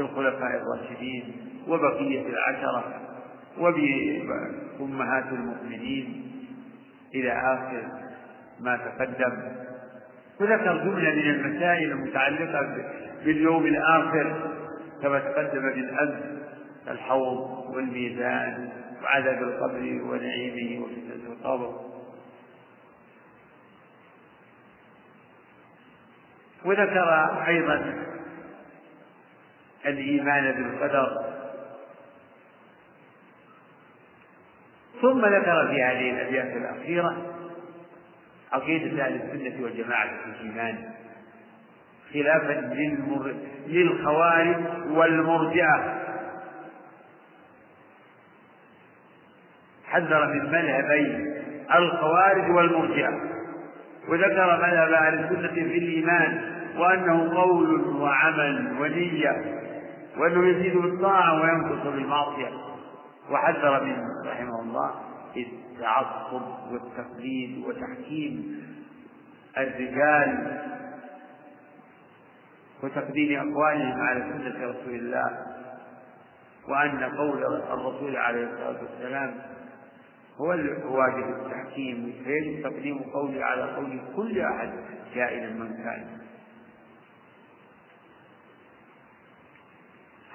الخلفاء 0.00 0.50
الراشدين 0.62 1.32
وبقية 1.68 2.26
العشرة 2.26 3.00
وبأمهات 3.58 5.24
المؤمنين 5.32 6.22
إلى 7.14 7.32
آخر 7.32 7.82
ما 8.60 8.76
تقدم. 8.76 9.42
وذكر 10.40 10.76
جملة 10.84 11.14
من 11.14 11.30
المسائل 11.30 11.92
المتعلقة 11.92 12.76
باليوم 13.24 13.66
الآخر 13.66 14.50
كما 15.02 15.18
تقدم 15.18 15.60
بالأمس 15.62 16.22
الحوض 16.88 17.66
والميزان 17.74 18.68
وعذاب 19.02 19.42
القبر 19.42 20.02
ونعيمه 20.02 20.84
وفتنة 20.84 21.32
القبر 21.32 21.90
وذكر 26.64 27.10
أيضا 27.48 28.04
الإيمان 29.86 30.52
بالقدر 30.52 31.30
ثم 35.02 35.26
ذكر 35.26 35.68
في 35.68 35.82
هذه 35.82 36.10
الأبيات 36.10 36.56
الأخيرة 36.56 37.16
عقيدة 38.52 39.06
أهل 39.06 39.14
السنة 39.14 39.64
والجماعة 39.64 40.08
في 40.08 40.26
الإيمان 40.26 40.90
خلافا. 42.12 42.74
للخوارج 43.66 44.56
والمرجئة 44.90 45.99
حذر 49.90 50.26
من 50.26 50.46
مذهبي 50.46 51.34
الخوارج 51.74 52.50
والمرجئة. 52.50 53.20
وذكر 54.08 54.56
مذهب 54.56 54.92
أهل 54.92 55.14
السنة 55.14 55.48
في 55.48 55.78
الإيمان 55.78 56.40
وأنه 56.78 57.34
قول 57.34 57.80
وعمل 57.96 58.76
ونية 58.80 59.60
وأنه 60.18 60.48
يزيد 60.48 60.76
بالطاعة 60.76 61.42
وينقص 61.42 61.86
بالمعصية. 61.86 62.48
وحذر 63.30 63.84
منه 63.84 64.04
رحمه 64.26 64.60
الله 64.62 64.90
التعصب 65.36 66.42
والتقليد 66.72 67.64
وتحكيم 67.66 68.60
الرجال 69.58 70.58
وتقديم 72.82 73.38
أقوالهم 73.52 74.00
على 74.00 74.20
سنة 74.20 74.66
رسول 74.66 74.94
الله 74.94 75.30
وأن 76.68 77.02
قول 77.04 77.44
الرسول 77.72 78.16
عليه 78.16 78.44
الصلاة 78.44 78.76
والسلام 78.82 79.34
هو 80.40 80.52
الواجب 80.52 81.28
التحكيم 81.28 82.14
فيجب 82.24 82.62
تقديم 82.62 82.98
قولي 82.98 83.42
على 83.42 83.62
قول 83.62 84.00
كل 84.16 84.40
أحد 84.40 84.70
كائنا 85.14 85.50
من 85.50 85.76
كان. 85.84 86.06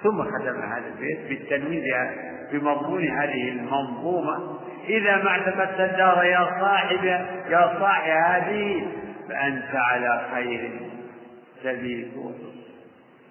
ثم 0.02 0.22
ختم 0.22 0.62
هذا 0.62 0.86
البيت 0.86 1.18
بالتنويه 1.28 2.14
بمضمون 2.52 3.08
هذه 3.08 3.48
المنظومة. 3.48 4.60
إذا 4.88 5.16
ما 5.16 5.28
اعتقدت 5.28 5.80
الدار 5.80 6.24
يا 6.24 6.60
صاحب 6.60 7.04
يا 7.50 7.78
صاحب 7.80 8.10
هذه 8.10 8.92
فأنت 9.28 9.74
على 9.74 10.28
خير 10.34 10.70
سبيل 11.62 12.10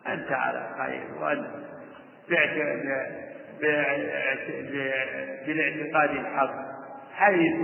أنت 0.07 0.31
على 0.31 0.75
خير. 0.77 1.21
وأنت 1.21 1.45
بالاعتقاد 5.45 6.09
الحق 6.09 6.53
حيث 7.13 7.55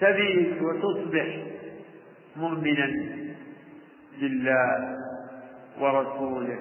تبيت 0.00 0.62
وتصبح 0.62 1.26
مؤمنا 2.36 2.86
بالله 4.20 4.96
ورسوله 5.80 6.58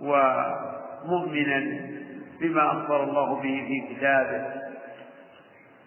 ومؤمنا 0.00 1.80
بما 2.40 2.66
أخبر 2.72 3.04
الله 3.04 3.34
به 3.34 3.64
في 3.68 3.94
كتابه 3.94 4.62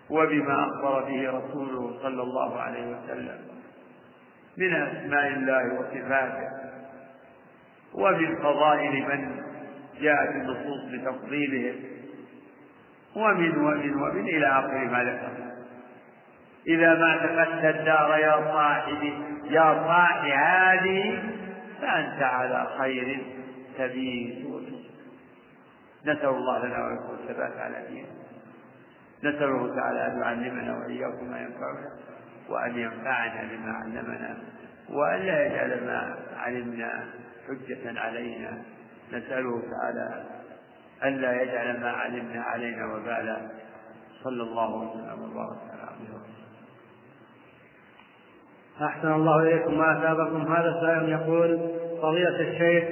وبما 0.09 0.63
أخبر 0.67 1.03
به 1.03 1.29
رسوله 1.29 1.99
صلى 2.01 2.21
الله 2.21 2.59
عليه 2.59 2.87
وسلم 2.97 3.37
من 4.57 4.73
أسماء 4.73 5.27
الله 5.27 5.73
وصفاته 5.79 6.49
ومن 7.93 8.35
فضائل 8.35 8.91
من 8.91 9.41
جاءت 10.01 10.29
النصوص 10.29 10.81
بتفضيلهم 10.93 11.75
ومن 13.15 13.57
ومن 13.57 13.93
ومن 13.95 14.27
إلى 14.27 14.47
آخر 14.47 14.85
ما 14.85 15.03
ذكر. 15.03 15.55
إذا 16.67 16.95
ما 16.95 17.05
اعتقدت 17.05 17.75
الدار 17.75 18.17
يا 18.17 18.53
صاحبي 18.53 19.13
يا 19.49 19.83
صاحي 19.87 20.33
هذه 20.33 21.23
فأنت 21.81 22.23
على 22.23 22.67
خير 22.77 23.21
تبيت. 23.77 24.45
نسأل 26.05 26.29
الله 26.29 26.65
لنا 26.65 26.85
ولكم 26.85 27.13
الثبات 27.13 27.57
على 27.57 27.87
دينه. 27.89 28.07
نسأله 29.23 29.75
تعالى 29.75 30.07
أن 30.07 30.21
يعلمنا 30.21 30.77
وإياكم 30.77 31.31
ما 31.31 31.39
ينفعنا 31.39 31.89
وأن 32.49 32.77
ينفعنا 32.79 33.49
بما 33.51 33.73
علمنا 33.73 34.37
وأن 34.89 35.19
لا 35.19 35.45
يجعل 35.45 35.85
ما 35.85 36.15
علمنا 36.37 37.05
حجة 37.47 37.99
علينا. 37.99 38.63
نسأله 39.13 39.61
تعالى 39.71 40.23
ألا 41.03 41.41
يجعل 41.41 41.79
ما 41.79 41.89
علمنا 41.89 42.41
علينا 42.41 42.85
وبالا 42.93 43.37
صلى 44.23 44.43
الله 44.43 44.75
وسلم 44.75 45.31
وبارك 45.31 45.57
على 45.71 45.81
عبده 45.81 46.25
أحسن 48.81 49.11
الله 49.13 49.39
إليكم 49.39 49.77
ما 49.77 49.97
أثابكم. 49.97 50.53
هذا 50.53 50.81
سائل 50.81 51.09
يقول 51.09 51.59
فضيلة 52.01 52.39
الشيخ 52.39 52.83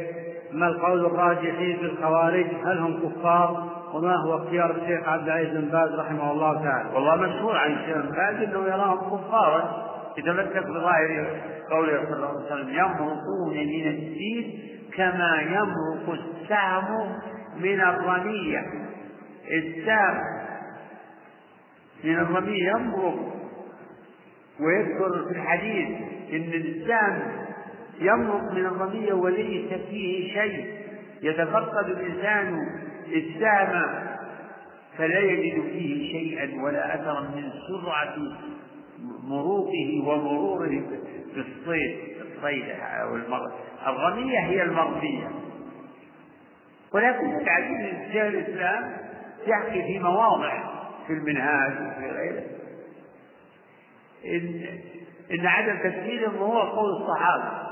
ما 0.51 0.68
القول 0.68 1.05
الراجح 1.05 1.55
في 1.55 1.82
الخوارج؟ 1.82 2.47
هل 2.66 2.78
هم 2.78 3.09
كفار؟ 3.09 3.70
وما 3.93 4.16
هو 4.16 4.38
اختيار 4.38 4.72
الشيخ 4.72 5.09
عبد 5.09 5.28
العزيز 5.28 5.57
بن 5.57 5.70
باز 5.70 5.95
رحمه 5.99 6.32
الله 6.32 6.64
تعالى؟ 6.64 6.89
والله 6.95 7.16
مشهور 7.16 7.57
عن 7.57 7.72
الشيخ 7.72 7.97
بن 7.97 8.11
باز 8.11 8.36
إنه 8.36 8.66
يراهم 8.66 9.18
كفارا. 9.18 9.93
يتمسك 10.18 10.68
بظاهر 10.68 11.41
قوله 11.70 12.05
صلى 12.05 12.16
الله 12.16 12.28
عليه 12.28 12.45
وسلم 12.45 12.70
يمرقون 12.70 13.53
من 13.53 13.88
الدين 13.88 14.59
كما 14.98 15.41
يمرق 15.41 16.10
السهم 16.10 17.20
من 17.58 17.82
الرمية. 17.82 18.64
السهم 19.52 20.22
من 22.04 22.16
الرمية 22.16 22.70
يمرق. 22.70 23.34
ويذكر 24.60 25.26
في 25.26 25.32
الحديث 25.32 25.88
إن 26.34 26.54
السهم 26.54 27.46
يمرق 28.00 28.52
من 28.52 28.66
الرمية 28.66 29.14
وليس 29.14 29.74
فيه 29.89 30.34
شيء. 30.34 30.84
يتفقد 31.22 31.89
الإنسان 31.89 32.58
السهم 33.08 34.04
فلا 34.98 35.20
يجد 35.20 35.62
فيه 35.62 36.12
شيئا 36.12 36.64
ولا 36.64 36.96
أثرا 36.96 37.22
من 37.22 37.50
سرعة 37.68 38.16
مروقه 39.24 40.04
ومروره 40.08 40.84
بالصيد 41.36 41.98
الصيد 42.22 42.64
أو 42.82 43.16
المرض. 43.16 43.52
الرمية 43.88 44.40
هي 44.40 44.64
المرضية. 44.64 45.28
ولكن 46.94 47.46
تعجيب 47.46 47.98
شيخ 48.12 48.24
الإسلام 48.24 48.98
يحكي 49.48 49.84
في 49.84 50.00
مواضع 50.00 50.64
في 51.08 51.14
المنهاج 51.14 51.72
وفي 51.72 52.12
غيره. 52.12 52.44
إن 54.26 54.66
إن 55.32 55.48
عدم 55.48 55.78
تسليمهم 55.78 56.36
هو 56.36 56.60
قول 56.62 56.90
الصحابة. 57.02 57.64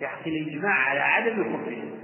يحكي 0.00 0.30
الإجماع 0.30 0.74
على 0.74 1.00
عدم 1.00 1.42
كفرهم 1.42 1.98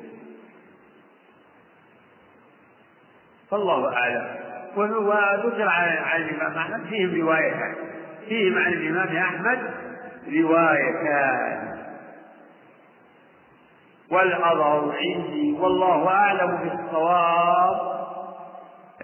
فالله 3.51 3.93
أعلم. 3.97 4.37
وذكر 4.77 5.69
عن 5.69 6.23
الإمام 6.23 6.59
أحمد 6.59 6.87
فيهم 6.87 7.21
روايتان. 7.21 7.75
فيهم 8.29 8.59
عن 8.59 8.73
الإمام 8.73 9.17
أحمد 9.17 9.75
روايتان. 10.33 11.84
والأظهر 14.11 14.93
عندي 14.97 15.53
والله 15.61 16.09
أعلم 16.09 16.57
بالصواب. 16.57 17.95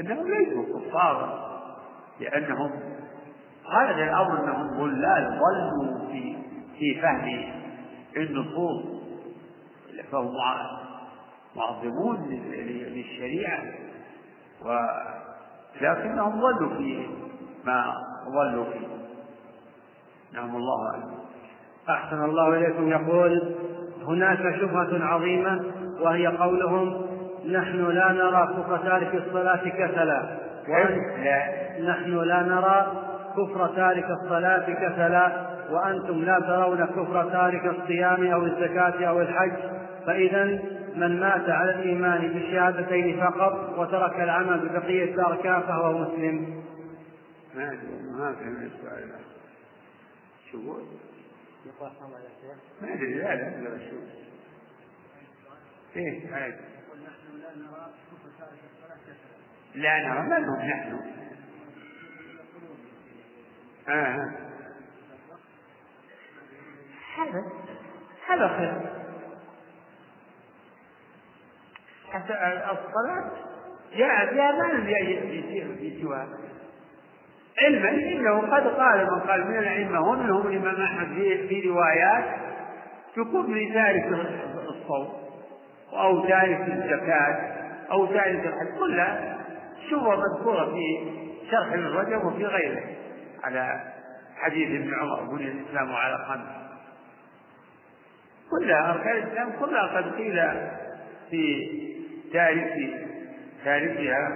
أنهم 0.00 0.26
ليسوا 0.28 0.80
كفارا 0.80 1.50
لأنهم 2.20 2.70
هذا 3.80 4.04
الأمر 4.04 4.44
أنهم 4.44 4.80
ضلال 4.80 5.38
ضلوا 5.40 6.06
في 6.12 6.36
في 6.78 7.00
فهم 7.00 7.52
النصوص. 8.16 9.00
فهم 10.12 10.34
معظمون 11.56 12.28
للشريعة 12.28 13.62
ولكنهم 15.80 16.40
ضلوا 16.40 16.74
في 16.76 17.08
ما 17.64 17.94
ضلوا 18.28 18.64
فيه. 18.64 18.86
نعم 20.32 20.56
الله 20.56 20.90
أعلم. 20.90 21.14
أحسن 21.88 22.24
الله 22.24 22.48
إليكم 22.56 22.88
يقول 22.88 23.54
هناك 24.06 24.56
شبهة 24.60 25.04
عظيمة 25.04 25.64
وهي 26.00 26.26
قولهم 26.26 27.06
نحن 27.50 27.86
لا 27.86 28.12
نرى 28.12 28.54
كفر 28.56 28.76
تارك 28.76 29.14
الصلاة 29.14 29.68
كسلا. 29.68 30.38
نحن 31.84 32.18
لا 32.18 32.42
نرى 32.42 32.92
كفر 33.36 33.66
تارك 33.66 34.06
الصلاة 34.10 34.72
كسلا. 34.72 35.46
وأنتم 35.70 36.24
لا 36.24 36.40
ترون 36.40 36.84
كفر 36.86 37.30
تارك 37.32 37.66
الصيام 37.66 38.26
أو 38.26 38.42
الزكاة 38.42 39.08
أو 39.08 39.20
الحج. 39.20 39.52
فإذا 40.06 40.44
من 40.96 41.20
مات 41.20 41.50
على 41.50 41.70
الإيمان 41.70 42.20
بالشهادتين 42.20 43.20
فقط 43.20 43.78
وترك 43.78 44.20
العمل 44.20 44.68
ببقية 44.68 45.14
الأركان 45.14 45.60
فهو 45.60 45.98
مسلم. 45.98 46.60
ما 47.56 47.70
ما 48.18 48.32
فهم 48.32 48.56
السؤال 48.56 49.10
شو؟ 50.52 50.58
ما 52.82 52.94
أدري 52.94 53.14
لا 53.14 53.34
لا 53.34 53.68
لا 53.68 53.78
إيه 55.96 56.34
عيب 56.34 56.54
ونحن 56.92 57.40
لا 57.40 57.56
نرى 57.56 57.94
كفر 58.10 58.30
تارك 58.38 58.58
الصلاة 58.72 58.98
لا 59.74 60.08
نرى 60.08 60.22
من 60.22 60.48
هم 60.48 60.56
نحن. 60.56 61.00
آه. 63.88 64.30
هذا 67.16 67.44
هذا 68.28 68.48
خير. 68.48 69.00
حتى 72.12 72.32
الصلاة 72.70 73.30
جاء 73.96 74.26
فيها 74.32 74.52
ما 74.52 74.90
يصير 74.90 75.76
في 75.76 76.02
سواها 76.02 76.38
علما 77.58 77.88
إنه 77.90 78.40
قد 78.40 78.66
قال 78.66 79.06
من 79.10 79.20
قال 79.20 79.46
من 79.48 79.58
الائمه 79.58 80.00
ومنهم 80.00 80.46
الإمام 80.46 80.80
أحمد 80.82 81.08
في, 81.48 81.68
روايات 81.68 82.24
تكون 83.16 83.54
لتارك 83.54 84.04
الصوم 84.68 85.12
أو 85.92 86.26
تارك 86.26 86.60
الزكاة 86.60 87.52
أو 87.90 88.06
تارك 88.06 88.46
الحج 88.46 88.78
كلها 88.78 89.38
شبهه 89.90 90.16
مذكورة 90.16 90.64
في 90.64 91.12
شرح 91.50 91.72
ابن 91.72 91.84
رجب 91.84 92.24
وفي 92.24 92.46
غيره 92.46 92.82
على 93.44 93.80
حديث 94.36 94.80
ابن 94.80 94.94
عمر 94.94 95.36
بني 95.36 95.50
الإسلام 95.50 95.92
على 95.92 96.18
خمس. 96.28 96.60
كلها 98.50 98.90
أركان 98.94 99.16
الإسلام 99.16 99.52
كلها 99.60 99.96
قد 99.96 100.14
قيل 100.14 100.42
في 101.30 101.68
تارك 102.32 102.90
تاركها 103.64 104.28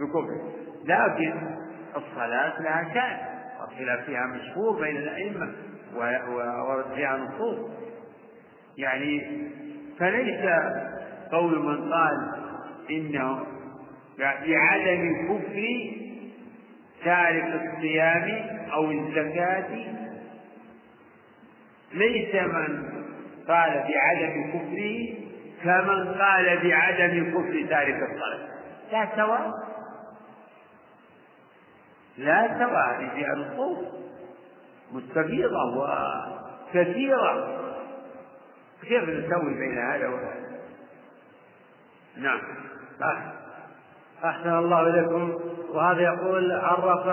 بكفر 0.00 0.50
لكن 0.84 1.59
الصلاة 1.96 2.62
لها 2.62 2.94
شأن 2.94 3.18
والخلاف 3.60 4.04
فيها 4.06 4.26
مشهور 4.26 4.80
بين 4.80 4.96
الأئمة 4.96 5.52
وورد 5.96 6.94
فيها 6.94 7.16
نصوص. 7.16 7.70
يعني 8.78 9.40
فليس 9.98 10.50
قول 11.32 11.58
من 11.58 11.92
قال 11.92 12.32
إنه 12.90 13.46
بعدم 14.18 15.28
كفر 15.28 15.90
تارك 17.04 17.62
الصيام 17.62 18.46
أو 18.72 18.90
الزكاة 18.90 19.68
ليس 21.92 22.34
من 22.34 22.90
قال 23.48 23.84
بعدم 23.88 24.50
كفره 24.52 25.14
كمن 25.64 26.14
قال 26.14 26.68
بعدم 26.68 27.30
كفر 27.30 27.66
تارك 27.70 27.94
الصلاة. 27.94 28.48
لا 28.92 29.08
سواء. 29.16 29.69
لا 32.20 32.58
سواء 32.58 33.00
هذه 33.00 33.32
النصوص 33.32 33.78
مستفيضة 34.92 35.76
وكثيرة. 35.76 37.60
كيف 38.82 39.02
نسوي 39.02 39.54
بين 39.54 39.78
هذا 39.78 40.08
وهذا؟ 40.08 40.50
نعم. 42.16 42.40
أحسن 44.24 44.58
الله 44.58 44.80
إليكم. 44.80 45.38
وهذا 45.68 46.00
يقول 46.00 46.52
عرف 46.52 47.06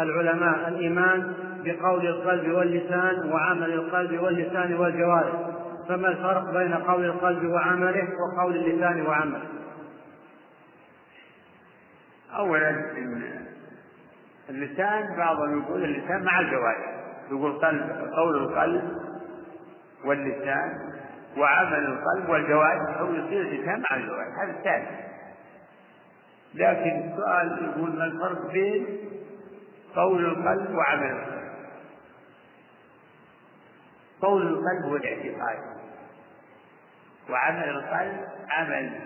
العلماء 0.00 0.68
الإيمان 0.68 1.34
بقول 1.64 2.06
القلب 2.06 2.52
واللسان 2.52 3.32
وعمل 3.32 3.72
القلب 3.72 4.22
واللسان 4.22 4.74
والجوارح. 4.74 5.32
فما 5.88 6.08
الفرق 6.08 6.50
بين 6.50 6.74
قول 6.74 7.04
القلب 7.04 7.44
وعمله 7.50 8.08
وقول 8.20 8.56
اللسان 8.56 9.06
وعمله؟ 9.06 9.42
أولا 12.36 12.70
اللسان 14.48 15.16
بعضهم 15.16 15.62
يقول 15.62 15.84
اللسان 15.84 16.22
مع 16.24 16.40
الجوارح. 16.40 16.94
يقول 17.30 17.52
قلب 17.52 18.10
قول 18.16 18.36
القلب 18.36 18.98
واللسان 20.04 20.92
وعمل 21.36 21.86
القلب 21.86 22.28
والجوارح 22.28 22.98
أو 22.98 23.14
يصير 23.14 23.40
اللسان 23.40 23.82
مع 23.90 23.96
الجوارح. 23.96 24.38
هذا 24.42 24.58
الثاني. 24.58 25.04
لكن 26.54 27.10
السؤال 27.12 27.70
يقول 27.70 27.96
ما 27.98 28.04
الفرق 28.04 28.52
بين 28.52 28.86
قول 29.94 30.24
القلب 30.24 30.74
وعمل 30.74 31.10
القلب؟ 31.10 31.54
قول 34.22 34.42
القلب 34.42 34.84
هو 34.84 34.96
الاعتقاد. 34.96 35.58
وعمل 37.30 37.68
القلب 37.68 38.24
عمل. 38.50 39.00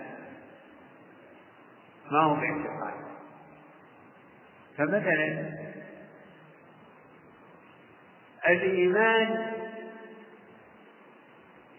ما 2.11 2.19
هو 2.19 2.35
باعتقاد 2.35 3.08
فمثلا 4.79 5.49
الإيمان 8.47 9.51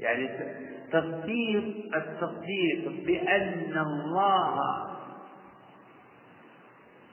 يعني 0.00 0.28
تصديق 0.92 1.96
التصديق 1.96 3.06
بأن 3.06 3.78
الله 3.78 4.56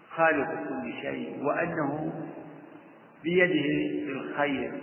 خالق 0.09 0.47
كل 0.47 0.93
شيء 1.01 1.43
وأنه 1.43 2.13
بيده 3.23 4.11
الخير 4.11 4.81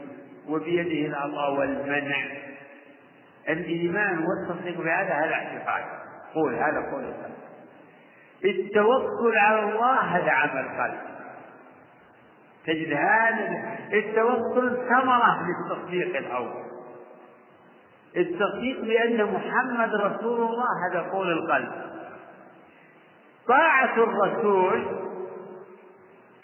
وبيده 0.48 1.09
العطاء 1.09 1.55
والمنع. 1.55 2.26
الإيمان 3.48 4.24
والتصديق 4.24 4.80
بهذا 4.80 5.14
هذا 5.14 5.34
اعتقاد. 5.34 5.84
قول 6.34 6.55
هذا 6.55 6.90
قول. 6.92 7.05
القلب 7.05 7.34
التوكل 8.45 9.37
على 9.37 9.72
الله 9.72 10.01
هذا 10.01 10.30
عمل 10.30 10.68
قلب 10.68 11.01
تجد 12.66 12.93
هذا 12.93 13.78
التوكل 13.93 14.76
ثمرة 14.89 15.47
للتصديق 15.47 16.16
الأول. 16.16 16.64
التصديق 18.16 18.80
بأن 18.80 19.24
محمد 19.24 19.95
رسول 19.95 20.41
الله 20.41 20.66
هذا 20.91 21.01
قول 21.01 21.32
القلب. 21.32 21.72
طاعة 23.49 23.95
الرسول 23.95 24.87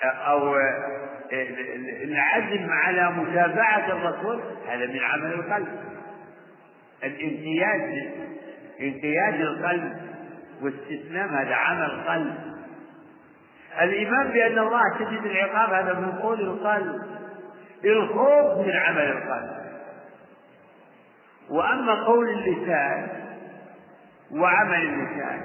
أو 0.02 0.56
العزم 2.02 2.70
على 2.70 3.10
متابعة 3.10 3.86
الرسول 3.86 4.40
هذا 4.68 4.86
من 4.86 4.98
عمل 4.98 5.32
القلب. 5.32 5.68
الانقياد 7.04 8.12
انقياد 8.80 9.40
القلب 9.40 10.09
واستسلام 10.62 11.28
هذا 11.28 11.54
عمل 11.54 12.04
قلب. 12.08 12.34
الإيمان 13.82 14.28
بأن 14.28 14.58
الله 14.58 14.82
شديد 14.98 15.24
العقاب 15.24 15.72
هذا 15.72 15.94
من 15.94 16.12
قول 16.12 16.40
القلب. 16.40 17.02
الخوف 17.84 18.66
من 18.66 18.76
عمل 18.76 19.04
القلب. 19.04 19.60
وأما 21.50 22.04
قول 22.04 22.28
اللسان 22.28 23.08
وعمل 24.32 24.82
اللسان 24.82 25.40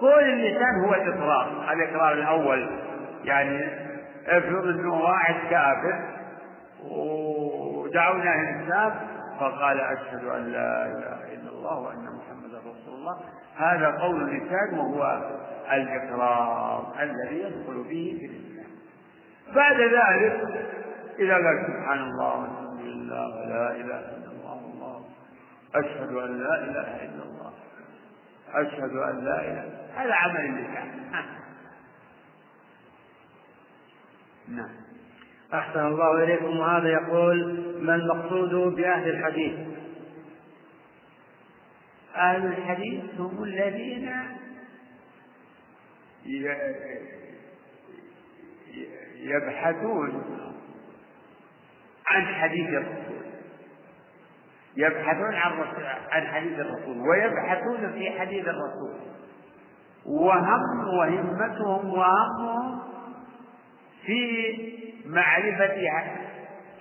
قول 0.00 0.24
اللسان 0.24 0.84
هو 0.84 0.94
الإقرار. 0.94 1.72
الإقرار 1.72 2.12
الأول 2.12 2.70
يعني 3.24 3.84
افرض 4.26 4.66
أنه 4.66 4.94
واحد 4.94 5.34
كافر 5.50 6.14
ودعوناه 6.90 8.50
الإسلام 8.50 8.94
فقال 9.40 9.80
أشهد 9.80 10.24
أن 10.24 10.52
لا 10.52 10.86
إله 10.86 11.34
إلا 11.34 11.50
الله 11.50 11.78
وأن 11.78 11.96
محمدا 11.96 12.33
الله 13.04 13.18
هذا 13.56 13.98
قول 13.98 14.22
اللسان 14.22 14.78
وهو 14.78 15.22
الإقرار 15.72 16.94
الذي 17.02 17.38
يدخل 17.38 17.82
به 17.82 18.16
في 18.20 18.26
الإسلام. 18.26 18.70
بعد 19.54 19.80
ذلك 19.80 20.66
إذا 21.18 21.34
قال 21.34 21.66
سبحان 21.66 21.98
الله 22.02 22.40
والحمد 22.40 22.80
لله 22.80 23.26
ولا 23.26 23.70
إله 23.70 24.00
إلا 24.00 24.30
الله 24.32 24.54
والله 24.54 25.04
أشهد 25.74 26.12
أن 26.12 26.38
لا 26.38 26.64
إله 26.64 27.04
إلا 27.04 27.22
الله. 27.22 27.52
أشهد 28.54 28.96
أن 28.96 29.24
لا 29.24 29.40
إله 29.40 29.64
هذا 29.96 30.14
عمل 30.14 30.40
اللسان 30.40 31.04
نعم. 34.48 34.70
أحسن 35.54 35.86
الله 35.86 36.24
إليكم. 36.24 36.58
وهذا 36.58 36.88
يقول 36.88 37.64
ما 37.82 37.94
المقصود 37.94 38.74
بأهل 38.74 39.08
الحديث 39.08 39.73
أهل 42.16 42.46
الحديث 42.46 43.02
هم 43.18 43.44
الذين 43.44 44.12
يبحثون 49.16 50.22
عن 52.06 52.26
حديث 52.26 52.68
الرسول. 52.68 53.24
يبحثون 54.76 55.34
عن 55.34 55.52
عن 56.10 56.26
حديث 56.26 56.58
الرسول 56.58 57.08
ويبحثون 57.08 57.92
في 57.92 58.10
حديث 58.10 58.44
الرسول. 58.48 59.00
وهم 60.06 60.88
وهمتهم 60.98 61.88
وهمهم 61.88 62.80
في 64.06 64.54
معرفة 65.06 65.74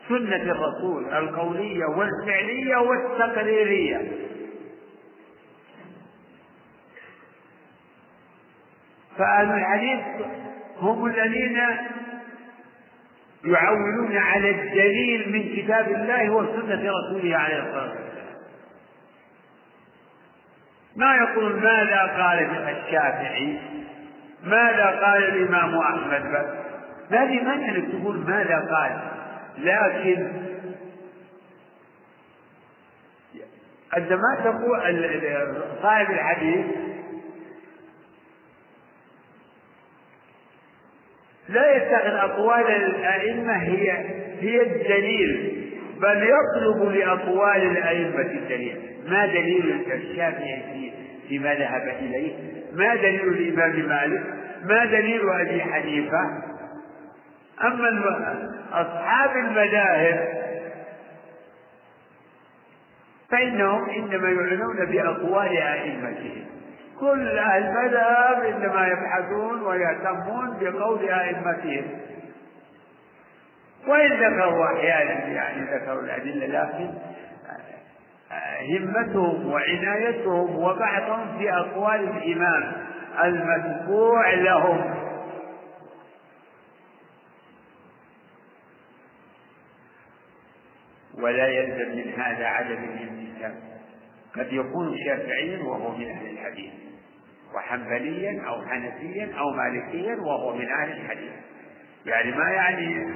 سنة 0.10 0.52
الرسول 0.52 1.14
القولية 1.14 1.86
والفعلية 1.86 2.76
والتقريرية. 2.78 4.12
فأهل 9.18 9.52
الحديث 9.52 10.00
هم 10.80 11.06
الذين 11.06 11.60
يعولون 13.46 14.18
على 14.18 14.52
الدليل 14.52 15.32
من 15.32 15.56
كتاب 15.56 15.88
الله 15.88 16.30
وسنة 16.30 16.92
رسوله 16.92 17.38
عليه 17.38 17.60
الصلاة 17.60 17.90
والسلام. 17.90 18.24
ما 20.96 21.16
يقول 21.16 21.56
ماذا 21.56 22.00
قال 22.18 22.40
الشافعي؟ 22.70 23.60
ماذا 24.44 24.86
قال 24.86 25.24
الإمام 25.24 25.78
أحمد؟ 25.78 26.24
بس 27.12 27.44
ما 27.44 27.54
انك 27.54 27.92
تقول 27.92 28.18
ماذا 28.18 28.60
قال 28.72 29.00
لكن 29.58 30.32
عندما 33.94 34.36
تقول 34.44 34.80
صاحب 35.82 36.12
الحديث 36.12 36.66
لا 41.54 41.76
يتخذ 41.76 42.16
أقوال 42.16 42.68
الأئمة 42.68 43.54
هي 43.54 43.92
هي 44.42 44.62
الدليل 44.62 45.64
بل 46.02 46.24
يطلب 46.24 46.92
لأقوال 46.92 47.62
الأئمة 47.62 48.22
الدليل. 48.22 48.78
ما 49.08 49.26
دليل 49.26 49.86
الشافعي 49.92 50.62
في 50.74 50.92
فيما 51.28 51.56
ذهب 51.56 51.96
إليه؟ 52.02 52.34
ما 52.74 52.96
دليل 52.96 53.28
الإمام 53.28 53.90
مالك؟ 53.90 54.24
ما 54.64 54.86
دليل 54.86 55.30
أبي 55.30 55.62
حنيفة؟ 55.62 56.20
أما 57.64 58.50
أصحاب 58.72 59.38
المذاهب 59.38 60.44
فإنهم 63.32 63.90
إنما 63.90 64.30
يعنون 64.30 64.86
بأقوال 64.86 65.58
أئمتهم. 65.58 66.53
كل 67.00 67.40
أهل 67.40 67.64
المذهب 67.64 68.44
إنما 68.44 68.88
يبحثون 68.88 69.62
ويهتمون 69.62 70.58
بقول 70.60 71.10
أئمتهم. 71.10 71.86
وإن 73.88 74.12
ذكروا 74.12 74.66
أحيانا 74.66 75.28
يعني 75.28 75.62
ذكروا 75.76 76.02
الأدلة 76.02 76.46
لكن 76.46 76.94
همتهم 78.70 79.52
وعنايتهم 79.52 80.56
وبحثهم 80.56 81.38
في 81.38 81.54
أقوال 81.54 82.18
الإمام 82.18 82.74
المتبوع 83.24 84.34
لهم. 84.34 85.04
ولا 91.18 91.48
يلزم 91.48 91.96
من 91.96 92.14
هذا 92.22 92.46
عدم 92.46 92.84
الالتزام 92.84 93.73
قد 94.36 94.54
يكون 94.54 94.98
شافعيا 95.06 95.64
وهو 95.64 95.98
من 95.98 96.10
أهل 96.10 96.30
الحديث 96.30 96.74
وحنبليا 97.56 98.42
أو 98.48 98.66
حنفيا 98.66 99.30
أو 99.40 99.50
مالكيا 99.52 100.16
وهو 100.16 100.56
من 100.56 100.70
أهل 100.70 100.92
الحديث. 100.92 101.32
يعني 102.06 102.32
ما 102.32 102.50
يعني 102.52 103.14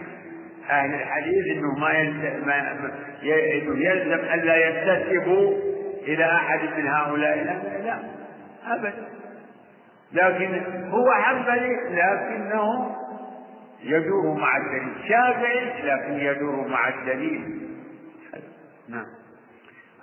أهل 0.69 0.93
الحديث 0.93 1.57
أنه 1.57 1.79
ما 1.79 1.91
يلزم, 1.91 2.49
إنه 2.49 3.79
يلزم 3.79 4.25
ألا 4.33 4.67
ينتسبوا 4.67 5.53
إلى 6.01 6.25
أحد 6.25 6.59
من 6.77 6.87
هؤلاء. 6.87 7.37
لا 7.37 7.83
لا 7.83 7.99
أبدا. 8.65 9.07
لكن 10.13 10.63
هو 10.89 11.11
حنبلي 11.11 11.75
لكنه 11.89 12.95
يدور 13.83 14.37
مع 14.39 14.57
الدليل. 14.57 15.09
شافعي 15.09 15.83
لكن 15.83 16.13
يدور 16.13 16.67
مع 16.67 16.89
الدليل. 16.89 17.67
نعم. 18.89 19.05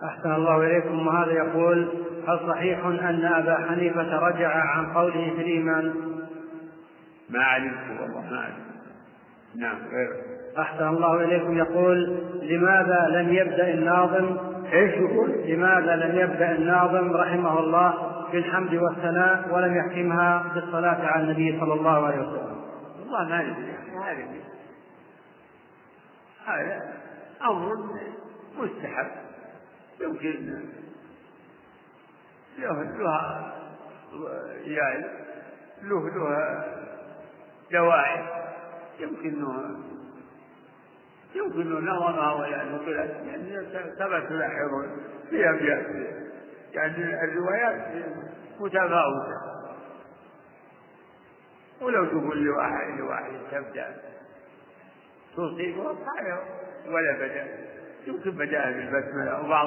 أحسن 0.03 0.33
الله 0.33 0.57
إليكم. 0.57 1.07
وهذا 1.07 1.33
يقول 1.33 1.89
هل 2.29 2.41
صحيح 2.49 2.87
أن 2.87 3.25
أبا 3.25 3.57
حنيفة 3.69 4.19
رجع 4.19 4.49
عن 4.49 4.93
قوله 4.93 5.33
في 5.37 5.43
الإيمان؟ 5.43 5.95
ما 7.31 7.45
علمت 7.45 8.01
والله 8.01 8.21
ما 8.31 8.39
علمت. 8.39 8.65
نعم 9.57 9.77
غير. 9.77 10.11
أحسن 10.59 10.89
الله 10.89 11.25
إليكم. 11.25 11.59
يقول 11.59 12.19
لماذا 12.43 13.09
لم 13.09 13.33
يبدأ 13.33 13.75
الناظم؟ 13.75 14.37
إيش 14.73 14.95
يقول؟ 14.95 15.31
لماذا 15.47 15.97
لم 15.97 16.19
يبدأ 16.19 16.53
الناظم 16.53 17.13
رحمه 17.13 17.59
الله 17.59 18.15
بالحمد 18.33 18.75
والثناء 18.75 19.49
ولم 19.55 19.77
يختمها 19.77 20.53
بالصلاة 20.55 21.07
على 21.07 21.23
النبي 21.25 21.61
صلى 21.61 21.75
الله 21.75 22.07
عليه 22.07 22.19
وسلم؟ 22.19 22.61
والله 23.01 23.29
ما 23.29 23.43
ندري 23.43 23.75
هذا 24.05 24.27
هذا 26.47 26.83
أمر 27.45 27.77
مستحب. 28.59 29.24
يمكن 30.01 30.65
له 32.59 32.83
له 32.83 33.53
يعني 34.65 35.05
له 35.83 36.09
له 36.09 36.65
دواعي. 37.73 38.45
يمكن 38.99 39.45
يمكن 41.35 41.85
نظمها 41.85 42.33
ولا 42.33 42.65
نقلت 42.65 43.11
يعني 43.27 43.67
ثبت 43.99 44.31
لاحظ 44.31 44.87
في 45.31 45.51
أبيات 45.51 45.87
يعني 46.73 47.25
الروايات 47.25 48.05
متفاوتة. 48.61 49.55
ولو 51.81 52.05
تقول 52.07 52.45
لواحد 52.45 52.99
لواحد 52.99 53.33
تبدأ. 53.51 53.97
تصيبه 55.37 55.97
ولا 56.87 57.13
بدأ. 57.19 57.74
يمكن 58.07 58.31
بدأ 58.31 58.71
بالبسملة 58.71 59.45
وبعض 59.45 59.67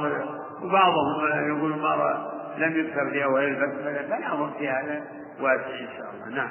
وبعضهم 0.63 1.27
يقول 1.47 1.79
مرة 1.79 2.31
لم 2.57 2.77
يذكر 2.79 3.09
في 3.11 3.23
أول 3.23 3.43
البسملة 3.43 4.07
فالأمر 4.09 4.51
في 4.59 4.69
هذا 4.69 5.03
واسع 5.41 5.79
إن 5.79 5.87
شاء 5.97 6.11
الله. 6.13 6.35
نعم. 6.35 6.49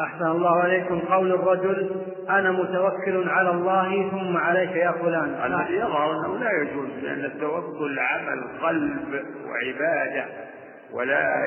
أحسن 0.00 0.26
الله 0.26 0.62
عليكم 0.62 0.98
قول 0.98 1.32
الرجل 1.32 1.90
أنا 2.28 2.50
متوكل 2.50 3.28
على 3.28 3.50
الله 3.50 4.10
ثم 4.10 4.36
عليك 4.36 4.70
يا 4.70 4.90
فلان. 4.92 5.40
الذي 5.44 5.74
يظهر 5.74 6.10
أنه 6.12 6.38
لا 6.38 6.50
يجوز 6.62 6.88
لأن 7.02 7.24
التوكل 7.24 7.98
عمل 7.98 8.44
قلب 8.62 9.24
وعبادة 9.46 10.26
ولا 10.92 11.44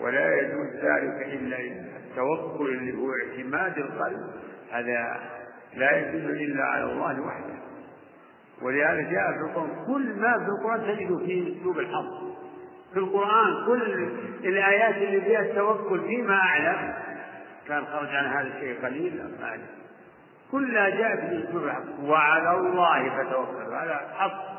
ولا 0.00 0.40
يجوز 0.40 0.68
ذلك 0.74 1.26
إلا 1.32 1.56
التوكل 1.58 2.68
اللي 2.68 2.98
هو 2.98 3.08
اعتماد 3.12 3.78
القلب 3.78 4.26
هذا 4.72 5.20
لا 5.76 5.96
يدل 5.96 6.30
إلا 6.30 6.64
على 6.64 6.84
الله 6.84 7.20
وحده. 7.20 7.63
ولهذا 8.62 9.00
جاء 9.00 9.32
في 9.32 9.40
القرآن. 9.50 9.84
كل 9.86 10.20
ما 10.20 10.38
في 10.38 10.48
القرآن 10.48 10.80
تجده 10.80 11.18
في 11.18 11.56
أسلوب 11.60 11.78
الحظ 11.78 12.34
في 12.92 13.00
القرآن 13.00 13.66
كل 13.66 14.08
الآيات 14.44 14.94
اللي 14.94 15.20
فيها 15.20 15.40
التوكل 15.40 16.00
فيما 16.00 16.34
أعلم 16.34 16.94
كان 17.68 17.84
خرج 17.86 18.08
عن 18.08 18.24
هذا 18.24 18.56
الشيء 18.56 18.84
قليل 18.84 19.20
أم 19.20 19.44
أعلم. 19.44 19.66
كلها 20.52 20.88
جاءت 20.88 21.20
بأسلوب 21.20 21.64
الحظ 21.64 22.04
وعلى 22.04 22.58
الله 22.58 23.10
فتوكل. 23.16 23.74
هذا 23.74 24.14
حق. 24.14 24.54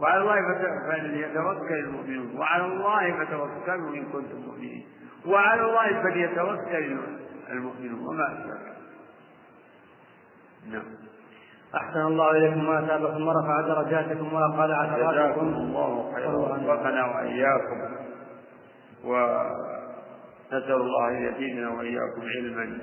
وعلى 0.00 0.22
الله 0.22 0.36
فليتوكل 0.90 1.74
المؤمنون. 1.74 2.38
وعلى 2.38 2.64
الله 2.64 3.24
فتوكلوا 3.24 3.94
إن 3.94 4.04
كنتم 4.04 4.36
مؤمنين. 4.46 4.86
وعلى 5.26 5.62
الله 5.62 6.02
فليتوكل 6.02 6.98
المؤمنون. 7.50 8.06
وما 8.08 8.24
أكثر 8.32 8.72
نعم. 10.70 10.84
أحسن 11.76 12.00
الله 12.00 12.30
إليكم 12.30 12.64
ما 12.66 12.84
أتابكم 12.84 13.28
ورفع 13.28 13.60
درجاتكم 13.60 14.32
وأقال 14.34 14.72
عثراتكم 14.72 15.46
الله 15.54 16.12
خيرا 16.14 16.38
وفقنا 16.38 17.04
وإياكم. 17.06 17.78
ونسأل 19.04 20.72
الله 20.72 21.08
أن 21.08 21.22
يزيدنا 21.22 21.70
وإياكم 21.70 22.22
علما 22.36 22.78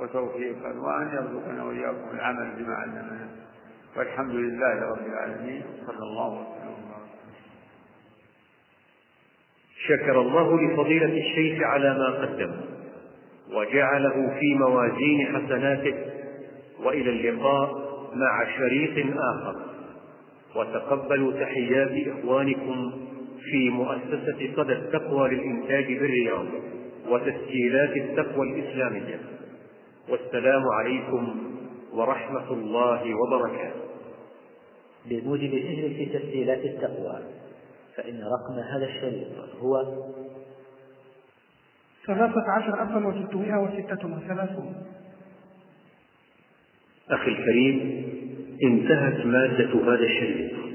وتوفيقا 0.00 0.68
وأن 0.68 1.08
يرزقنا 1.08 1.64
وإياكم 1.64 2.10
العمل 2.14 2.50
بما 2.58 2.74
علمنا. 2.74 3.28
والحمد 3.96 4.34
لله 4.34 4.80
رب 4.90 5.06
العالمين 5.06 5.62
صلى 5.86 6.02
الله 6.02 6.32
وسلم. 6.32 6.72
شكر 9.88 10.20
الله 10.20 10.60
لفضيلة 10.60 11.18
الشيخ 11.18 11.62
على 11.62 11.98
ما 11.98 12.10
قدم 12.10 12.52
وجعله 13.52 14.38
في 14.40 14.54
موازين 14.54 15.36
حسناته 15.36 15.94
وإلى 16.82 17.10
اللقاء. 17.10 17.81
مع 18.14 18.56
شريط 18.58 19.06
آخر. 19.18 19.56
وتقبلوا 20.56 21.32
تحيات 21.32 22.08
إخوانكم 22.08 22.92
في 23.38 23.70
مؤسسة 23.70 24.54
صدى 24.56 24.72
التقوى 24.72 25.28
للإنتاج 25.28 25.84
بالرياض 25.84 26.46
وتسجيلات 27.08 27.96
التقوى 27.96 28.50
الإسلامية. 28.50 29.20
والسلام 30.08 30.62
عليكم 30.78 31.36
ورحمة 31.92 32.52
الله 32.52 33.14
وبركاته. 33.14 33.82
بموجب 35.06 35.50
سجل 35.50 35.94
في 35.94 36.18
تسجيلات 36.18 36.64
التقوى 36.64 37.22
فإن 37.96 38.20
رقم 38.20 38.58
هذا 38.58 38.84
الشريط 38.84 39.28
هو 39.60 39.82
ثلاثة 42.06 42.44
عشر 42.56 42.82
ألفا 42.82 43.06
وستمائة 43.06 43.56
وستة 43.56 44.06
وثلاثون. 44.16 44.91
أخي 47.12 47.30
الكريم 47.30 48.02
انتهت 48.62 49.26
مادة 49.26 49.94
هذا 49.94 50.04
الشريط. 50.04 50.71